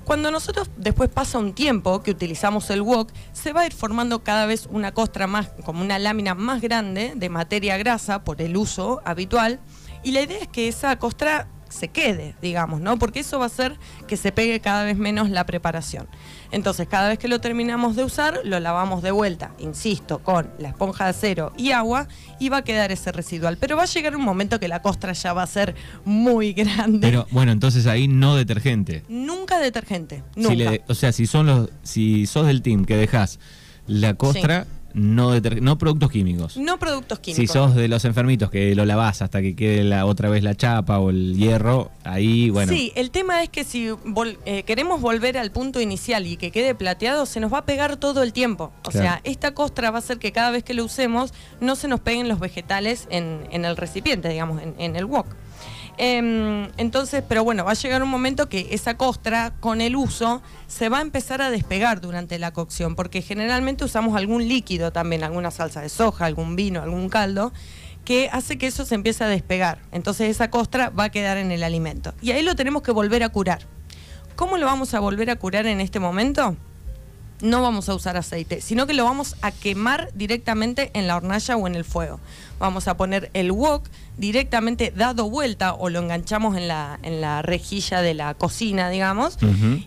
Cuando 0.05 0.33
nosotros 0.33 0.69
después 0.77 1.09
pasa 1.11 1.39
un 1.39 1.55
tiempo 1.55 2.03
que 2.03 2.11
utilizamos 2.11 2.69
el 2.71 2.83
wok, 2.83 3.13
se 3.33 3.53
va 3.53 3.61
a 3.61 3.67
ir 3.67 3.73
formando 3.73 4.25
cada 4.25 4.47
vez 4.47 4.69
una 4.69 4.93
costra 4.93 5.29
más, 5.29 5.51
como 5.65 5.81
una 5.81 5.99
lámina 6.01 6.35
más 6.35 6.61
grande 6.61 7.13
de 7.15 7.29
materia 7.29 7.77
grasa 7.77 8.25
por 8.25 8.43
el 8.43 8.57
uso 8.57 9.01
habitual. 9.05 9.61
Y 10.03 10.11
la 10.11 10.23
idea 10.23 10.39
es 10.39 10.49
que 10.49 10.67
esa 10.67 10.99
costra 10.99 11.47
se 11.73 11.89
quede, 11.89 12.35
digamos, 12.41 12.81
¿no? 12.81 12.99
Porque 12.99 13.21
eso 13.21 13.39
va 13.39 13.45
a 13.45 13.47
hacer 13.47 13.77
que 14.07 14.17
se 14.17 14.31
pegue 14.33 14.61
cada 14.61 14.85
vez 14.85 14.97
menos 14.97 15.31
la 15.31 15.47
preparación. 15.47 16.07
Entonces, 16.51 16.87
cada 16.87 17.09
vez 17.09 17.19
que 17.19 17.29
lo 17.29 17.41
terminamos 17.41 17.97
de 17.97 18.05
usar, 18.05 18.41
lo 18.45 18.61
lavamos 18.61 19.03
de 19.03 19.11
vuelta, 19.11 19.53
insisto, 19.59 20.19
con 20.19 20.51
la 20.59 20.69
esponja 20.69 21.05
de 21.05 21.11
acero 21.11 21.53
y 21.57 21.73
agua 21.73 22.09
y 22.39 22.51
va 22.51 22.59
a 22.59 22.63
quedar 22.63 22.93
ese 22.93 23.11
residual. 23.11 23.57
Pero 23.57 23.77
va 23.77 23.85
a 23.85 23.87
llegar 23.87 24.15
un 24.15 24.23
momento 24.23 24.61
que 24.61 24.69
la 24.69 24.83
costra 24.83 25.15
ya 25.15 25.33
va 25.33 25.43
a 25.43 25.47
ser 25.47 25.75
muy 26.05 26.53
grande. 26.55 27.01
Pero 27.01 27.27
bueno, 27.31 27.53
entonces 27.53 27.87
ahí 27.87 28.07
no 28.07 28.37
detergente. 28.37 29.03
Nunca 29.09 29.59
detergente, 29.59 30.23
nunca. 30.37 30.85
o 30.89 30.95
sea, 30.95 31.13
si 31.13 31.27
son 31.27 31.47
los 31.47 31.71
si 31.83 32.27
sos 32.27 32.47
del 32.47 32.63
team 32.63 32.85
que 32.85 32.97
dejas 32.97 33.39
la 33.87 34.15
costra 34.15 34.67
no, 34.95 35.33
no 35.61 35.79
productos 35.79 36.11
químicos. 36.11 36.57
No 36.57 36.79
productos 36.79 37.19
químicos. 37.19 37.43
Si 37.43 37.47
sos 37.47 37.75
de 37.75 37.89
los 37.89 38.05
enfermitos 38.05 38.51
que 38.51 38.75
lo 38.75 38.85
lavás 38.85 39.23
hasta 39.23 39.41
que 39.41 39.55
quede 39.55 39.85
la, 39.85 40.07
otra 40.07 40.29
vez 40.29 40.43
la 40.43 40.55
chapa 40.55 40.99
o 40.99 41.11
el 41.11 41.37
hierro, 41.37 41.91
ahí, 42.05 42.51
bueno. 42.51 42.73
Sí, 42.73 42.93
el 42.95 43.11
tema 43.11 43.43
es 43.43 43.49
que 43.49 43.65
si 43.65 43.91
eh, 44.45 44.63
queremos 44.65 45.01
volver 45.01 45.39
al 45.39 45.51
punto 45.51 45.81
inicial 45.81 46.27
y 46.27 46.37
que 46.37 46.51
quede 46.51 46.75
plateado, 46.75 47.27
se 47.27 47.41
nos 47.41 47.53
va 47.53 47.59
a 47.59 47.65
pegar 47.65 47.97
todo 47.97 48.23
el 48.23 48.33
tiempo. 48.33 48.73
O 48.85 48.91
sea, 48.91 49.21
esta 49.25 49.55
costra 49.55 49.91
va 49.91 49.97
a 49.97 50.01
hacer 50.01 50.19
que 50.19 50.33
cada 50.33 50.51
vez 50.51 50.65
que 50.65 50.75
lo 50.75 50.85
usemos 50.85 51.33
no 51.61 51.77
se 51.77 51.89
nos 51.89 52.01
peguen 52.01 52.29
los 52.29 52.41
vegetales 52.41 53.07
en, 53.11 53.47
el 53.53 53.77
recipiente, 53.77 54.29
digamos, 54.29 54.63
en, 54.63 54.75
en 54.79 54.97
el 54.97 55.05
wok. 55.05 55.27
Em, 55.99 56.71
entonces, 56.79 57.23
pero 57.29 57.45
bueno, 57.45 57.65
va 57.65 57.73
a 57.73 57.75
llegar 57.75 58.03
un 58.03 58.09
momento 58.09 58.49
que 58.49 58.69
esa 58.71 58.97
costra 58.97 59.53
con 59.61 59.81
el 59.81 59.95
uso 59.95 60.43
se 60.67 60.89
va 60.89 60.99
a 60.99 61.03
empezar 61.03 61.43
a 61.43 61.51
despegar 61.51 62.01
durante 62.01 62.39
la 62.39 62.53
cocción, 62.53 62.95
porque 62.95 63.21
generalmente 63.21 63.85
usamos 63.85 64.17
algún 64.17 64.49
líquido 64.49 64.93
también, 64.93 65.23
alguna 65.23 65.51
salsa 65.51 65.83
de 65.83 65.89
soja, 65.89 66.25
algún 66.25 66.57
vino, 66.57 66.83
algún 66.83 67.09
caldo, 67.09 67.53
que 68.05 68.29
hace 68.33 68.59
que 68.59 68.67
eso 68.67 68.85
se 68.85 68.95
empiece 68.95 69.23
a 69.23 69.29
despegar. 69.29 69.81
Entonces 69.93 70.31
esa 70.31 70.51
costra 70.51 70.91
va 70.91 71.05
a 71.05 71.11
quedar 71.11 71.37
en 71.37 71.53
el 71.53 71.63
alimento. 71.63 72.15
Y 72.23 72.33
ahí 72.33 72.43
lo 72.43 72.57
tenemos 72.57 72.83
que 72.83 72.91
volver 72.91 73.23
a 73.23 73.29
curar. 73.29 73.61
cómo 74.35 74.57
lo 74.57 74.67
vamos 74.67 74.95
a 74.95 75.01
volver 75.01 75.31
a 75.31 75.37
curar 75.37 75.67
en 75.67 75.81
este 75.81 76.01
momento? 76.01 76.57
no 77.43 77.61
vamos 77.61 77.89
a 77.89 77.95
usar 77.95 78.17
aceite, 78.17 78.61
sino 78.61 78.87
que 78.87 78.95
lo 78.95 79.05
vamos 79.05 79.37
a 79.43 79.51
quemar 79.51 80.11
directamente 80.15 80.91
en 80.95 81.09
la 81.09 81.17
hornalla 81.17 81.57
o 81.57 81.67
en 81.67 81.75
el 81.75 81.85
fuego. 81.85 82.21
Vamos 82.59 82.87
a 82.87 82.97
poner 82.97 83.31
el 83.35 83.51
wok 83.51 83.89
directamente 84.19 84.93
dado 84.95 85.29
vuelta 85.31 85.75
o 85.75 85.89
lo 85.89 86.01
enganchamos 86.01 86.57
en 86.57 86.69
la, 86.69 86.99
en 87.03 87.21
la 87.21 87.43
rejilla 87.43 88.03
de 88.03 88.15
la 88.15 88.35
cocina, 88.35 88.91
digamos, 88.91 89.39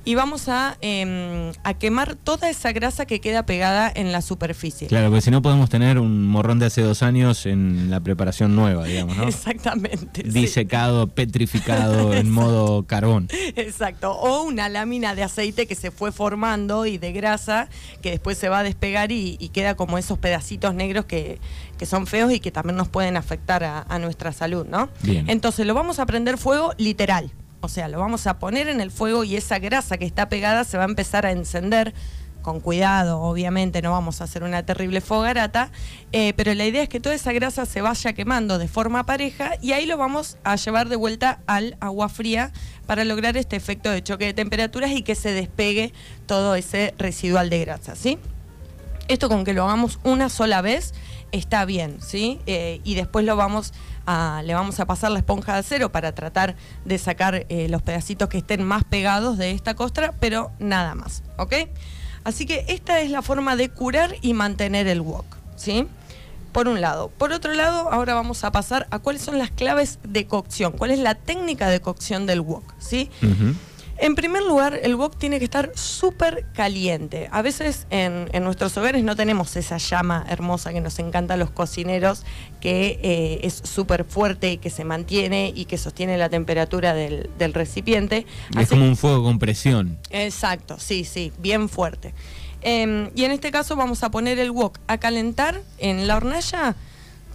y 0.03 0.15
vamos 0.15 0.49
a, 0.49 0.77
em, 0.81 1.51
a 1.63 1.73
quemar 1.75 2.15
toda 2.15 2.49
esa 2.49 2.71
grasa 2.71 3.05
que 3.05 3.21
queda 3.21 3.45
pegada 3.45 3.91
en 3.93 4.11
la 4.11 4.21
superficie. 4.21 4.87
Claro, 4.87 5.09
porque 5.09 5.21
si 5.21 5.31
no 5.31 5.41
podemos 5.41 5.69
tener 5.69 5.99
un 5.99 6.27
morrón 6.27 6.59
de 6.59 6.65
hace 6.67 6.81
dos 6.81 7.03
años 7.03 7.45
en 7.45 7.89
la 7.89 7.99
preparación 7.99 8.55
nueva, 8.55 8.85
digamos, 8.85 9.17
¿no? 9.17 9.27
Exactamente. 9.27 10.23
Disecado, 10.23 11.07
petrificado, 11.07 12.13
en 12.13 12.29
modo 12.31 12.83
carbón. 12.83 13.27
Exacto. 13.55 14.11
O 14.11 14.43
una 14.43 14.69
lámina 14.69 15.15
de 15.15 15.23
aceite 15.23 15.67
que 15.67 15.75
se 15.75 15.91
fue 15.91 16.11
formando 16.11 16.85
y 16.85 16.97
de 16.97 17.11
grasa 17.11 17.69
que 18.01 18.11
después 18.11 18.37
se 18.37 18.49
va 18.49 18.59
a 18.59 18.63
despegar 18.63 19.11
y, 19.11 19.35
queda 19.53 19.75
como 19.75 19.97
esos 19.97 20.17
pedacitos 20.19 20.73
negros 20.73 21.05
que, 21.05 21.39
son 21.85 22.07
feos 22.07 22.31
y 22.31 22.39
que 22.39 22.51
también 22.51 22.77
nos 22.77 22.87
pueden 22.87 23.17
afectar 23.17 23.63
a, 23.63 23.85
a 23.89 23.99
nuestra 23.99 24.31
salud, 24.31 24.65
¿no? 24.65 24.89
Entonces 25.03 25.65
lo 25.65 25.73
vamos 25.73 25.99
a 25.99 26.05
prender 26.05 26.37
fuego 26.37 26.73
literal. 26.77 27.31
O 27.61 27.67
sea, 27.67 27.87
lo 27.87 27.99
vamos 27.99 28.27
a 28.27 28.37
poner 28.37 28.67
en 28.67 28.79
el 28.79 28.91
fuego 28.91 29.23
y 29.23 29.35
esa 29.35 29.59
grasa 29.59 29.97
que 29.97 30.05
está 30.05 30.29
pegada 30.29 30.63
se 30.63 30.77
va 30.77 30.83
a 30.83 30.87
empezar 30.87 31.25
a 31.25 31.31
encender 31.31 31.93
con 32.45 32.59
cuidado, 32.59 33.21
obviamente 33.21 33.81
no 33.81 33.89
vamos 33.89 34.21
a 34.21 34.25
hacer 34.25 34.43
una 34.43 34.63
terrible 34.63 35.01
fogarata, 35.01 35.71
eh, 36.11 36.33
pero 36.37 36.53
la 36.53 36.67
idea 36.67 36.83
es 36.83 36.89
que 36.89 36.99
toda 36.99 37.15
esa 37.15 37.33
grasa 37.33 37.65
se 37.65 37.81
vaya 37.81 38.13
quemando 38.13 38.59
de 38.59 38.67
forma 38.67 39.03
pareja 39.07 39.53
y 39.63 39.71
ahí 39.71 39.87
lo 39.87 39.97
vamos 39.97 40.37
a 40.43 40.55
llevar 40.55 40.87
de 40.87 40.95
vuelta 40.95 41.39
al 41.47 41.75
agua 41.79 42.07
fría 42.07 42.51
para 42.85 43.03
lograr 43.03 43.35
este 43.35 43.55
efecto 43.55 43.89
de 43.89 44.03
choque 44.03 44.25
de 44.25 44.35
temperaturas 44.35 44.91
y 44.91 45.01
que 45.01 45.15
se 45.15 45.31
despegue 45.31 45.91
todo 46.27 46.53
ese 46.53 46.93
residual 46.99 47.49
de 47.49 47.61
grasa, 47.61 47.95
¿sí? 47.95 48.19
Esto 49.07 49.29
con 49.29 49.43
que 49.43 49.53
lo 49.53 49.63
hagamos 49.63 49.99
una 50.03 50.29
sola 50.29 50.61
vez 50.61 50.93
está 51.31 51.65
bien, 51.65 51.97
¿sí? 52.01 52.39
Eh, 52.45 52.81
y 52.83 52.95
después 52.95 53.25
lo 53.25 53.35
vamos 53.35 53.73
le 54.43 54.53
vamos 54.53 54.79
a 54.79 54.85
pasar 54.85 55.11
la 55.11 55.19
esponja 55.19 55.53
de 55.53 55.59
acero 55.59 55.91
para 55.91 56.13
tratar 56.13 56.55
de 56.85 56.97
sacar 56.99 57.47
eh, 57.49 57.67
los 57.69 57.81
pedacitos 57.81 58.29
que 58.29 58.37
estén 58.37 58.63
más 58.63 58.83
pegados 58.83 59.37
de 59.37 59.51
esta 59.51 59.73
costra, 59.73 60.13
pero 60.19 60.51
nada 60.59 60.93
más, 60.93 61.23
¿ok? 61.37 61.53
Así 62.23 62.45
que 62.45 62.65
esta 62.67 62.99
es 62.99 63.09
la 63.09 63.21
forma 63.21 63.55
de 63.55 63.69
curar 63.69 64.15
y 64.21 64.33
mantener 64.33 64.87
el 64.87 65.01
wok, 65.01 65.25
¿sí? 65.55 65.87
Por 66.51 66.67
un 66.67 66.81
lado. 66.81 67.09
Por 67.09 67.31
otro 67.33 67.53
lado, 67.53 67.91
ahora 67.91 68.13
vamos 68.13 68.43
a 68.43 68.51
pasar 68.51 68.87
a 68.91 68.99
cuáles 68.99 69.23
son 69.23 69.39
las 69.39 69.51
claves 69.51 69.99
de 70.03 70.27
cocción, 70.27 70.71
cuál 70.71 70.91
es 70.91 70.99
la 70.99 71.15
técnica 71.15 71.69
de 71.69 71.81
cocción 71.81 72.27
del 72.27 72.41
wok, 72.41 72.63
¿sí? 72.79 73.09
En 73.97 74.15
primer 74.15 74.43
lugar, 74.43 74.77
el 74.83 74.95
wok 74.95 75.17
tiene 75.17 75.39
que 75.39 75.45
estar 75.45 75.71
súper 75.75 76.45
caliente. 76.53 77.29
A 77.31 77.41
veces 77.41 77.87
en, 77.89 78.27
nuestros 78.43 78.75
hogares 78.77 79.03
no 79.03 79.15
tenemos 79.15 79.55
esa 79.55 79.77
llama 79.77 80.25
hermosa 80.29 80.73
que 80.73 80.81
nos 80.81 80.99
encanta 80.99 81.35
a 81.35 81.37
los 81.37 81.49
cocineros, 81.49 82.23
que 82.59 82.99
eh, 83.01 83.39
es 83.43 83.61
súper 83.63 84.03
fuerte 84.03 84.51
y 84.51 84.57
que 84.57 84.69
se 84.69 84.83
mantiene 84.83 85.53
y 85.55 85.65
que 85.65 85.77
sostiene 85.77 86.17
la 86.17 86.29
temperatura 86.29 86.93
del, 86.93 87.53
recipiente. 87.53 88.25
Es 88.59 88.69
como 88.69 88.85
un 88.85 88.97
fuego 88.97 89.23
con 89.23 89.39
presión. 89.39 89.97
Exacto, 90.09 90.77
sí, 90.77 91.05
sí, 91.05 91.31
bien 91.39 91.69
fuerte. 91.69 92.13
Em, 92.61 93.11
y 93.15 93.23
en 93.23 93.31
este 93.31 93.51
caso 93.51 93.75
vamos 93.75 94.03
a 94.03 94.11
poner 94.11 94.39
el 94.39 94.51
wok 94.51 94.79
a 94.87 94.97
calentar 94.97 95.61
en 95.77 96.07
la 96.07 96.17
hornalla 96.17 96.75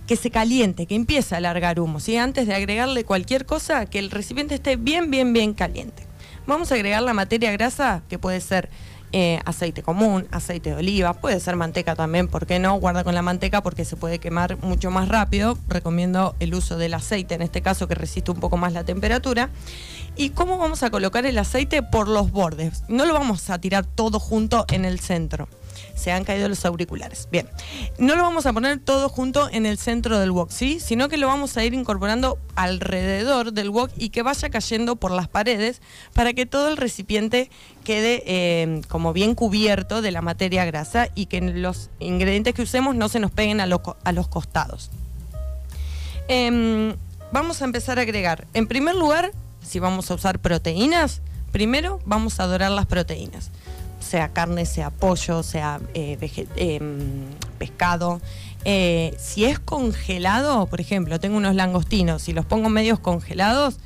que 0.07 0.17
se 0.17 0.31
caliente, 0.31 0.87
que 0.87 0.97
empiece 0.97 1.37
a 1.37 1.40
largar 1.40 1.79
humo, 1.79 2.00
¿sí? 2.00 2.17
Antes 2.17 2.49
de 2.49 2.55
agregarle 2.55 3.05
cualquier 3.05 3.47
cosa, 3.47 3.87
que 3.87 4.00
el 4.00 4.11
recipiente 4.11 4.57
esté 4.57 4.75
bien, 4.76 5.11
bien, 5.11 5.33
bien 5.33 5.55
caliente. 5.55 6.10
Vamos 6.47 6.73
a 6.73 6.75
agregar 6.75 7.02
la 7.02 7.14
materia 7.14 7.52
grasa, 7.52 8.02
que 8.09 8.18
puede 8.18 8.40
ser 8.40 8.70
eh, 9.12 9.40
aceite 9.44 9.82
común, 9.82 10.28
aceite 10.30 10.70
de 10.70 10.76
oliva, 10.76 11.14
puede 11.14 11.40
ser 11.40 11.56
manteca 11.56 11.97
también, 11.97 12.28
¿por 12.28 12.47
qué 12.47 12.61
no? 12.61 12.75
Guarda 12.75 13.02
con 13.02 13.14
la 13.14 13.23
manteca 13.23 13.61
porque 13.61 13.85
se 13.85 13.97
puede 13.97 14.20
quemar 14.20 14.56
mucho 14.62 14.90
más 14.90 15.09
rápido. 15.09 15.59
Recomiendo 15.68 16.37
el 16.38 16.54
uso 16.54 16.76
del 16.76 16.94
aceite, 16.94 17.35
en 17.35 17.42
este 17.42 17.61
caso 17.61 17.88
que 17.88 17.94
resiste 17.94 18.30
un 18.30 18.38
poco 18.38 18.56
más 18.56 18.73
la 18.73 18.85
temperatura. 18.85 19.50
¿Y 20.16 20.30
cómo 20.30 20.59
vamos 20.59 20.82
a 20.82 20.90
colocar 20.90 21.26
el 21.26 21.38
aceite? 21.38 21.82
Por 21.82 22.09
los 22.09 22.30
bordes. 22.30 22.85
No 22.88 23.04
lo 23.04 23.14
vamos 23.14 23.50
a 23.50 23.59
tirar 23.59 23.85
todo 23.85 24.20
junto 24.20 24.64
en 24.70 24.85
el 24.85 25.00
centro 25.00 25.49
se 25.94 26.12
han 26.12 26.25
caído 26.25 26.49
los 26.49 26.64
auriculares. 26.64 27.28
Bien, 27.30 27.49
no 27.99 28.16
lo 28.16 28.23
vamos 28.23 28.47
a 28.47 28.52
poner 28.52 28.78
todo 28.78 29.09
junto 29.09 29.49
en 29.50 29.66
el 29.66 29.78
centro 29.78 30.18
del 30.18 30.30
wok, 30.30 30.50
¿sí? 30.50 30.80
Sino 30.80 31.09
que 31.09 31.16
lo 31.16 31.26
vamos 31.26 31.56
a 31.56 31.64
ir 31.64 31.75
incorporando 31.75 32.38
alrededor 32.56 33.52
del 33.52 33.70
wok 33.70 33.90
y 33.97 34.11
que 34.11 34.23
vaya 34.23 34.50
cayendo 34.50 34.97
por 34.97 35.11
las 35.11 35.28
paredes 35.28 35.80
para 36.14 36.32
que 36.32 36.47
todo 36.47 36.68
el 36.68 36.76
recipiente 36.76 37.50
quede 37.85 38.23
eh, 38.26 38.80
como 38.88 39.12
bien 39.12 39.35
cubierto 39.35 40.02
de 40.02 40.11
la 40.11 40.23
materia 40.23 40.64
grasa 40.64 41.09
y 41.14 41.26
que 41.26 41.40
los 41.40 41.90
ingredientes 41.99 42.54
que 42.54 42.62
usemos 42.62 42.94
no 42.94 43.09
se 43.09 43.20
nos 43.20 43.30
peguen 43.30 43.61
a, 43.61 43.64
a 43.64 44.12
los 44.12 44.28
costados. 44.28 44.90
Em, 46.28 46.94
vamos 47.32 47.62
a 47.62 47.64
empezar 47.64 47.99
a 47.99 48.02
agregar, 48.02 48.47
en 48.54 48.66
primer 48.66 48.94
lugar, 48.94 49.32
si 49.62 49.78
vamos 49.78 50.11
a 50.11 50.14
usar 50.14 50.38
proteínas, 50.38 51.23
primero 51.52 52.00
vamos 52.04 52.38
a 52.40 52.47
dorar 52.47 52.70
las 52.70 52.87
proteínas 52.87 53.50
sea 54.11 54.31
carne, 54.31 54.67
sea 54.67 54.90
pollo, 54.90 55.45
sea 55.45 55.81
eh, 55.95 56.19
em, 56.57 57.26
pescado. 57.59 58.21
Eh, 58.64 59.14
si 59.21 59.45
es 59.45 59.61
congelado, 59.61 60.67
por 60.67 60.81
ejemplo, 60.81 61.21
tengo 61.21 61.37
unos 61.37 61.55
langostinos, 61.55 62.23
si 62.23 62.33
los 62.33 62.45
pongo 62.45 62.69
medios 62.69 62.99
congelados, 62.99 63.79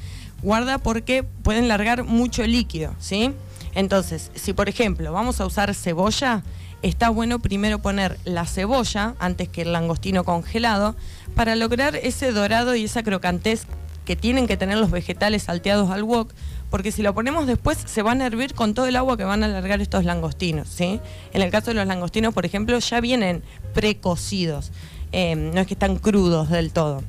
guarda 0.43 0.79
porque 0.79 1.25
pueden 1.25 1.69
largar 1.69 2.05
mucho 2.05 2.47
líquido, 2.47 2.95
¿sí? 2.99 3.33
Entonces, 3.75 4.31
si 4.35 4.55
por 4.55 4.71
ejemplo 4.71 5.13
vamos 5.13 5.43
a 5.43 5.47
usar 5.47 5.75
cebolla, 5.75 6.43
está 6.81 7.11
bueno 7.11 7.39
primero 7.41 7.81
poner 7.81 8.19
la 8.25 8.47
cebolla 8.47 9.15
antes 9.19 9.51
que 9.51 9.63
el 9.63 9.73
langostino 9.73 10.25
congelado 10.25 10.97
para 11.35 11.55
lograr 11.55 11.97
ese 11.97 12.33
dorado 12.33 12.75
y 12.75 12.85
esa 12.85 13.03
crocantez 13.03 13.67
que 14.07 14.17
tienen 14.17 14.47
que 14.47 14.57
tener 14.57 14.79
los 14.79 14.91
vegetales 14.91 15.45
salteados 15.45 15.91
al 15.91 16.03
wok, 16.03 16.33
porque 16.75 16.91
si 16.91 17.03
lo 17.03 17.15
ponemos 17.15 17.47
después 17.47 17.79
se 17.87 18.03
van 18.03 18.21
a 18.21 18.27
hervir 18.27 18.53
con 18.53 18.75
todo 18.75 18.87
el 18.87 18.97
agua 18.97 19.17
que 19.17 19.23
van 19.23 19.45
a 19.45 19.47
alargar 19.47 19.81
estos 19.81 20.05
langostinos. 20.05 20.67
¿sí? 20.67 20.99
En 21.33 21.41
el 21.41 21.53
caso 21.53 21.67
de 21.67 21.75
los 21.75 21.87
langostinos, 21.87 22.35
por 22.35 22.45
ejemplo, 22.45 22.77
ya 22.81 23.01
vienen 23.01 23.45
precocidos, 23.75 24.73
em, 25.13 25.55
no 25.55 25.61
es 25.61 25.69
que 25.69 25.75
están 25.75 25.99
crudos 25.99 26.51
del 26.51 26.73
todo. 26.73 27.05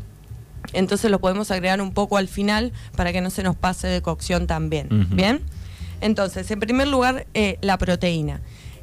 Entonces 0.74 1.10
lo 1.10 1.20
podemos 1.20 1.50
agregar 1.50 1.82
un 1.82 1.94
poco 1.94 2.18
al 2.18 2.28
final 2.28 2.74
para 2.96 3.12
que 3.12 3.22
no 3.22 3.32
se 3.32 3.42
nos 3.42 3.56
pase 3.56 3.88
de 3.88 4.04
cocción 4.04 4.46
también. 4.46 5.08
¿Bien? 5.10 5.42
Entonces, 6.00 6.52
en 6.52 6.60
primer 6.60 6.88
lugar, 6.88 7.26
eh, 7.34 7.58
la 7.62 7.80
proteína. 7.80 8.42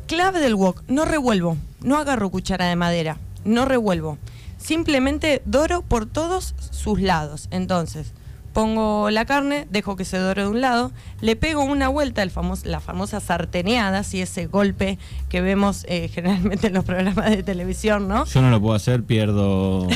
Clave 0.08 0.40
del 0.40 0.56
wok, 0.56 0.82
no 0.88 1.04
revuelvo, 1.04 1.58
no 1.80 1.96
agarro 1.96 2.28
cuchara 2.28 2.66
de 2.66 2.74
madera, 2.74 3.18
no 3.44 3.66
revuelvo. 3.66 4.18
Simplemente 4.58 5.42
doro 5.44 5.82
por 5.82 6.06
todos 6.06 6.56
sus 6.72 7.00
lados. 7.00 7.46
Entonces, 7.52 8.14
pongo 8.52 9.10
la 9.10 9.24
carne, 9.24 9.66
dejo 9.70 9.96
que 9.96 10.04
se 10.04 10.18
dore 10.18 10.42
de 10.42 10.48
un 10.48 10.60
lado, 10.60 10.92
le 11.20 11.36
pego 11.36 11.62
una 11.64 11.88
vuelta, 11.88 12.22
el 12.22 12.30
famoso, 12.30 12.68
la 12.68 12.80
famosa 12.80 13.20
sarteneada, 13.20 14.02
si 14.04 14.20
ese 14.20 14.46
golpe 14.46 14.98
que 15.28 15.40
vemos 15.40 15.84
eh, 15.88 16.08
generalmente 16.12 16.68
en 16.68 16.74
los 16.74 16.84
programas 16.84 17.30
de 17.30 17.42
televisión, 17.42 18.08
¿no? 18.08 18.24
Yo 18.26 18.42
no 18.42 18.50
lo 18.50 18.60
puedo 18.60 18.74
hacer, 18.74 19.02
pierdo 19.04 19.86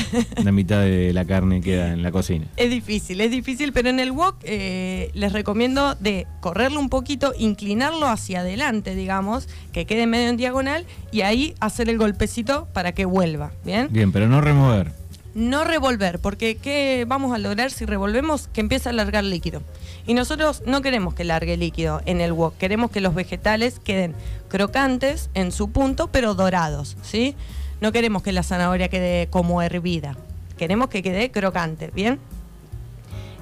la 0.43 0.51
mitad 0.51 0.81
de 0.81 1.13
la 1.13 1.25
carne 1.25 1.61
que 1.61 1.71
queda 1.71 1.93
en 1.93 2.01
la 2.01 2.11
cocina. 2.11 2.47
Es 2.55 2.69
difícil, 2.69 3.21
es 3.21 3.31
difícil, 3.31 3.73
pero 3.73 3.89
en 3.89 3.99
el 3.99 4.11
wok 4.11 4.37
eh, 4.43 5.11
les 5.13 5.33
recomiendo 5.33 5.95
de 5.95 6.27
correrlo 6.39 6.79
un 6.79 6.89
poquito, 6.89 7.33
inclinarlo 7.37 8.07
hacia 8.07 8.39
adelante, 8.39 8.95
digamos, 8.95 9.47
que 9.71 9.85
quede 9.85 10.07
medio 10.07 10.29
en 10.29 10.37
diagonal 10.37 10.85
y 11.11 11.21
ahí 11.21 11.55
hacer 11.59 11.89
el 11.89 11.97
golpecito 11.97 12.67
para 12.73 12.93
que 12.93 13.05
vuelva, 13.05 13.51
¿bien? 13.65 13.87
Bien, 13.91 14.11
pero 14.11 14.27
no 14.27 14.41
remover 14.41 14.91
no 15.37 15.63
revolver, 15.63 16.17
porque 16.17 16.57
¿qué 16.57 17.05
vamos 17.07 17.31
a 17.31 17.37
lograr 17.37 17.69
si 17.69 17.85
revolvemos? 17.85 18.47
Que 18.47 18.59
empiece 18.59 18.89
a 18.89 18.91
largar 18.91 19.23
líquido. 19.23 19.61
Y 20.07 20.15
nosotros 20.15 20.63
no 20.65 20.81
queremos 20.81 21.13
que 21.13 21.23
largue 21.23 21.57
líquido 21.57 22.01
en 22.07 22.21
el 22.21 22.33
wok, 22.33 22.57
queremos 22.57 22.89
que 22.89 23.01
los 23.01 23.13
vegetales 23.13 23.79
queden 23.79 24.15
crocantes 24.49 25.29
en 25.35 25.51
su 25.51 25.69
punto, 25.69 26.07
pero 26.07 26.33
dorados, 26.33 26.97
¿sí? 27.03 27.35
No 27.81 27.91
queremos 27.91 28.23
que 28.23 28.31
la 28.31 28.41
zanahoria 28.41 28.89
quede 28.89 29.27
como 29.27 29.61
hervida, 29.61 30.17
queremos 30.57 30.89
que 30.89 31.03
quede 31.03 31.29
crocante, 31.29 31.91
¿bien? 31.93 32.19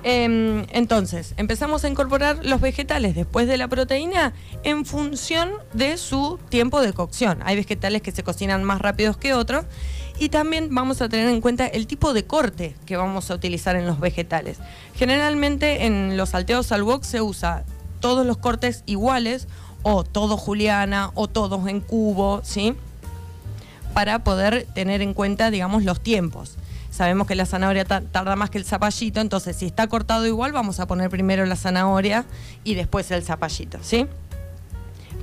Em, 0.07 0.67
entonces, 0.69 1.33
empezamos 1.35 1.83
a 1.83 1.89
incorporar 1.89 2.45
los 2.45 2.61
vegetales 2.61 3.15
después 3.15 3.47
de 3.47 3.57
la 3.57 3.67
proteína 3.67 4.33
en 4.61 4.85
función 4.85 5.49
de 5.73 5.97
su 5.97 6.37
tiempo 6.49 6.79
de 6.81 6.93
cocción. 6.93 7.39
Hay 7.43 7.55
vegetales 7.55 8.03
que 8.03 8.11
se 8.11 8.21
cocinan 8.21 8.63
más 8.63 8.79
rápidos 8.79 9.17
que 9.17 9.33
otros 9.33 9.65
y 10.19 10.29
también 10.29 10.69
vamos 10.69 11.01
a 11.01 11.09
tener 11.09 11.27
en 11.27 11.41
cuenta 11.41 11.65
el 11.65 11.87
tipo 11.87 12.13
de 12.13 12.23
corte 12.23 12.75
que 12.85 12.97
vamos 12.97 13.31
a 13.31 13.33
utilizar 13.33 13.75
en 13.75 13.87
los 13.87 13.99
vegetales. 13.99 14.59
Generalmente 14.93 15.87
en 15.87 16.17
los 16.17 16.29
salteados 16.29 16.71
al 16.71 16.83
wok 16.83 17.03
se 17.03 17.21
usa 17.21 17.63
todos 17.99 18.27
los 18.27 18.37
cortes 18.37 18.83
iguales 18.85 19.47
o 19.81 20.03
todo 20.03 20.37
juliana 20.37 21.09
o 21.15 21.27
todos 21.27 21.67
en 21.67 21.79
cubo, 21.79 22.41
¿sí? 22.43 22.75
Para 23.95 24.23
poder 24.23 24.67
tener 24.75 25.01
en 25.01 25.15
cuenta, 25.15 25.49
digamos, 25.49 25.83
los 25.83 25.99
tiempos. 25.99 26.57
Sabemos 26.95 27.27
que 27.27 27.35
la 27.35 27.45
zanahoria 27.45 27.83
tarda 27.83 28.37
más 28.37 28.49
que 28.49 28.57
el 28.57 28.63
zapallito, 28.63 29.19
entonces 29.19 29.57
si 29.57 29.65
está 29.65 29.87
cortado 29.87 30.25
igual, 30.25 30.53
vamos 30.53 30.79
a 30.79 30.87
poner 30.87 31.09
primero 31.09 31.45
la 31.45 31.57
zanahoria 31.57 32.23
y 32.63 32.75
después 32.75 33.11
el 33.11 33.21
zapallito, 33.21 33.79
¿sí? 33.81 34.07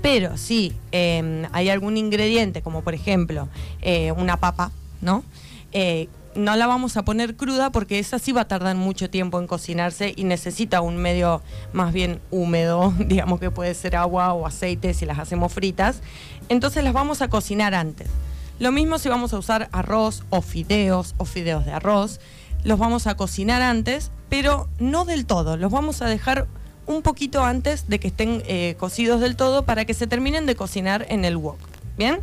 Pero 0.03 0.37
si 0.37 0.75
em, 0.91 1.47
hay 1.53 1.71
algún 1.71 1.97
ingrediente, 1.97 2.61
como 2.61 2.83
por 2.83 2.93
ejemplo 2.93 3.49
eh, 3.81 4.13
una 4.13 4.37
papa, 4.37 4.71
¿no? 5.01 5.25
Eh, 5.73 6.11
no 6.35 6.57
la 6.57 6.67
vamos 6.67 6.99
a 6.99 7.07
poner 7.07 7.37
cruda 7.37 7.71
porque 7.71 7.99
esa 7.99 8.19
sí 8.19 8.33
va 8.33 8.43
a 8.43 8.49
tardar 8.49 8.77
mucho 8.77 9.09
tiempo 9.09 9.41
en 9.41 9.47
cocinarse 9.47 10.13
y 10.15 10.25
necesita 10.25 10.83
un 10.83 10.99
medio 10.99 11.41
más 11.73 11.95
bien 11.95 12.21
húmedo, 12.31 12.93
digamos 12.99 13.41
que 13.41 13.51
puede 13.51 13.73
ser 13.73 13.97
agua 13.97 14.35
o 14.35 14.47
aceite 14.47 14.93
si 14.93 15.07
las 15.07 15.19
hacemos 15.19 15.51
fritas. 15.51 16.03
Entonces 16.51 16.85
las 16.85 16.93
vamos 16.93 17.23
a 17.23 17.29
cocinar 17.29 17.73
antes. 17.73 18.09
Lo 18.63 18.71
mismo 18.71 19.01
si 19.01 19.09
vamos 19.09 19.33
a 19.33 19.39
usar 19.39 19.69
arroz 19.73 20.23
o 20.31 20.41
fideos 20.41 21.17
o 21.17 21.25
fideos 21.25 21.67
de 21.67 21.73
arroz, 21.73 22.21
los 22.63 22.79
vamos 22.79 23.09
a 23.09 23.17
cocinar 23.17 23.61
antes, 23.61 24.13
pero 24.29 24.69
no 24.79 25.05
del 25.05 25.27
todo, 25.27 25.57
los 25.57 25.73
vamos 25.73 26.01
a 26.01 26.07
dejar 26.07 26.47
un 26.87 27.03
poquito 27.03 27.45
antes 27.45 27.89
de 27.89 27.99
que 27.99 28.07
estén 28.07 28.41
eh, 28.47 28.77
cocidos 28.79 29.21
del 29.21 29.35
todo 29.35 29.65
para 29.65 29.85
que 29.85 29.95
se 29.95 30.07
terminen 30.07 30.47
de 30.47 30.55
cocinar 30.55 31.07
en 31.09 31.25
el 31.25 31.37
wok. 31.39 31.59
¿Bien? 31.99 32.21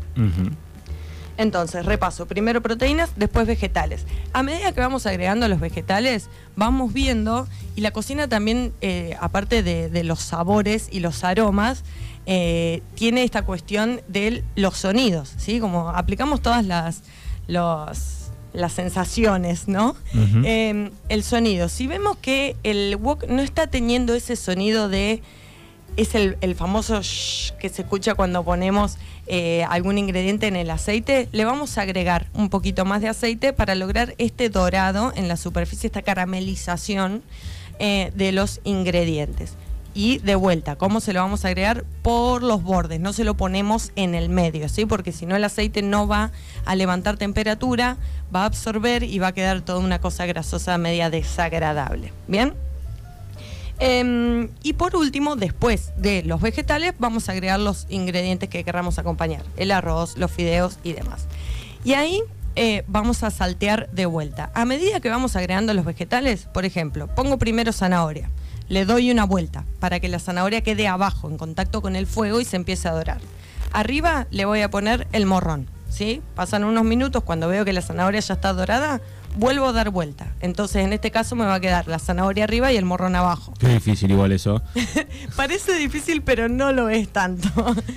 Entonces, 1.35 1.85
repaso, 1.85 2.25
primero 2.25 2.61
proteínas, 2.61 3.11
después 3.17 3.45
vegetales. 3.45 4.05
A 4.31 4.41
medida 4.41 4.71
que 4.71 4.79
vamos 4.79 5.05
agregando 5.05 5.45
los 5.49 5.59
vegetales, 5.59 6.29
vamos 6.55 6.93
viendo, 6.93 7.49
y 7.75 7.81
la 7.81 7.91
cocina 7.91 8.29
también, 8.29 8.71
eh, 8.79 9.17
aparte 9.19 9.61
de, 9.61 10.03
los 10.05 10.19
sabores 10.19 10.87
y 10.89 11.01
los 11.01 11.25
aromas, 11.25 11.83
eh, 12.31 12.83
tiene 12.93 13.23
esta 13.23 13.41
cuestión 13.41 14.01
de 14.07 14.43
los 14.55 14.77
sonidos, 14.77 15.33
¿sí? 15.37 15.59
Como 15.59 15.89
aplicamos 15.89 16.43
todas 16.43 16.63
las, 16.63 17.01
las 17.47 18.71
sensaciones, 18.71 19.67
¿no? 19.67 19.95
Em, 20.13 20.91
el 21.09 21.23
sonido. 21.23 21.69
Si 21.69 21.87
vemos 21.87 22.17
que 22.17 22.55
el 22.61 22.95
wok 22.97 23.23
no 23.27 23.41
está 23.41 23.65
teniendo 23.65 24.13
ese 24.13 24.35
sonido 24.35 24.89
de 24.89 25.23
es 25.97 26.13
el, 26.13 26.37
famoso 26.53 27.01
shh 27.01 27.53
que 27.59 27.67
se 27.67 27.81
escucha 27.81 28.13
cuando 28.13 28.43
ponemos 28.43 28.99
eh, 29.25 29.65
algún 29.67 29.97
ingrediente 29.97 30.45
en 30.45 30.55
el 30.55 30.69
aceite, 30.69 31.29
le 31.31 31.45
vamos 31.45 31.79
a 31.79 31.81
agregar 31.81 32.27
un 32.35 32.49
poquito 32.49 32.85
más 32.85 33.01
de 33.01 33.09
aceite 33.09 33.53
para 33.53 33.73
lograr 33.73 34.13
este 34.19 34.49
dorado 34.49 35.13
en 35.15 35.27
la 35.27 35.35
superficie, 35.35 35.87
esta 35.87 36.03
caramelización 36.03 37.23
eh, 37.79 38.11
de 38.15 38.33
los 38.33 38.61
ingredientes. 38.65 39.55
Y 39.93 40.19
de 40.19 40.35
vuelta, 40.35 40.75
¿cómo 40.75 40.99
se 40.99 41.13
lo 41.13 41.19
vamos 41.19 41.45
a 41.45 41.49
agregar? 41.49 41.83
Por 42.03 42.43
los 42.43 42.63
bordes, 42.63 42.99
no 42.99 43.11
se 43.11 43.23
lo 43.23 43.35
ponemos 43.35 43.91
en 43.95 44.15
el 44.15 44.29
medio, 44.29 44.69
¿sí? 44.69 44.85
Porque 44.85 45.11
si 45.11 45.25
no 45.25 45.35
el 45.35 45.43
aceite 45.43 45.81
no 45.81 46.07
va 46.07 46.31
a 46.65 46.75
levantar 46.75 47.17
temperatura, 47.17 47.97
va 48.33 48.43
a 48.43 48.45
absorber 48.45 49.03
y 49.03 49.19
va 49.19 49.27
a 49.27 49.31
quedar 49.33 49.61
toda 49.61 49.79
una 49.79 49.99
cosa 49.99 50.25
grasosa 50.25 50.77
media 50.77 51.09
desagradable. 51.09 52.13
¿Bien? 52.27 52.53
Em, 53.79 54.49
y 54.61 54.73
por 54.73 54.95
último, 54.95 55.37
después 55.37 55.93
de 55.97 56.21
los 56.23 56.41
vegetales, 56.41 56.93
vamos 56.99 57.29
a 57.29 57.31
agregar 57.31 57.59
los 57.59 57.87
ingredientes 57.89 58.49
que 58.49 58.63
queramos 58.63 58.99
acompañar, 58.99 59.43
el 59.55 59.71
arroz, 59.71 60.17
los 60.17 60.31
fideos 60.31 60.79
y 60.83 60.93
demás. 60.93 61.25
Y 61.85 61.93
ahí 61.93 62.21
eh, 62.55 62.83
vamos 62.87 63.23
a 63.23 63.31
saltear 63.31 63.89
de 63.91 64.05
vuelta. 64.05 64.51
A 64.53 64.65
medida 64.65 64.99
que 64.99 65.09
vamos 65.09 65.37
agregando 65.37 65.73
los 65.73 65.85
vegetales, 65.85 66.47
por 66.53 66.65
ejemplo, 66.65 67.07
pongo 67.07 67.37
primero 67.37 67.71
zanahoria, 67.71 68.29
le 68.69 68.85
doy 68.85 69.11
una 69.11 69.25
vuelta 69.25 69.65
para 69.79 69.99
que 69.99 70.07
la 70.07 70.19
zanahoria 70.19 70.61
quede 70.61 70.87
abajo 70.87 71.29
en 71.29 71.37
contacto 71.37 71.81
con 71.81 71.95
el 71.95 72.07
fuego 72.07 72.39
y 72.39 72.45
se 72.45 72.55
empiece 72.55 72.87
a 72.87 72.93
dorar. 72.93 73.19
Arriba 73.71 74.27
le 74.31 74.45
voy 74.45 74.61
a 74.61 74.69
poner 74.69 75.07
el 75.11 75.25
morrón, 75.25 75.67
¿sí? 75.89 76.21
Pasan 76.35 76.63
unos 76.63 76.85
minutos, 76.85 77.23
cuando 77.23 77.47
veo 77.47 77.65
que 77.65 77.73
la 77.73 77.81
zanahoria 77.81 78.19
ya 78.19 78.35
está 78.35 78.53
dorada, 78.53 79.01
vuelvo 79.37 79.67
a 79.67 79.73
dar 79.73 79.89
vuelta. 79.89 80.33
Entonces, 80.41 80.83
en 80.83 80.93
este 80.93 81.11
caso 81.11 81.35
me 81.35 81.45
va 81.45 81.55
a 81.55 81.59
quedar 81.59 81.87
la 81.87 81.99
zanahoria 81.99 82.45
arriba 82.45 82.71
y 82.71 82.77
el 82.77 82.85
morrón 82.85 83.15
abajo. 83.15 83.53
Qué 83.59 83.67
difícil 83.67 84.11
igual 84.11 84.31
eso. 84.31 84.61
Parece 85.35 85.73
difícil, 85.75 86.21
pero 86.21 86.49
no 86.49 86.71
lo 86.71 86.89
es 86.89 87.09
tanto. 87.09 87.49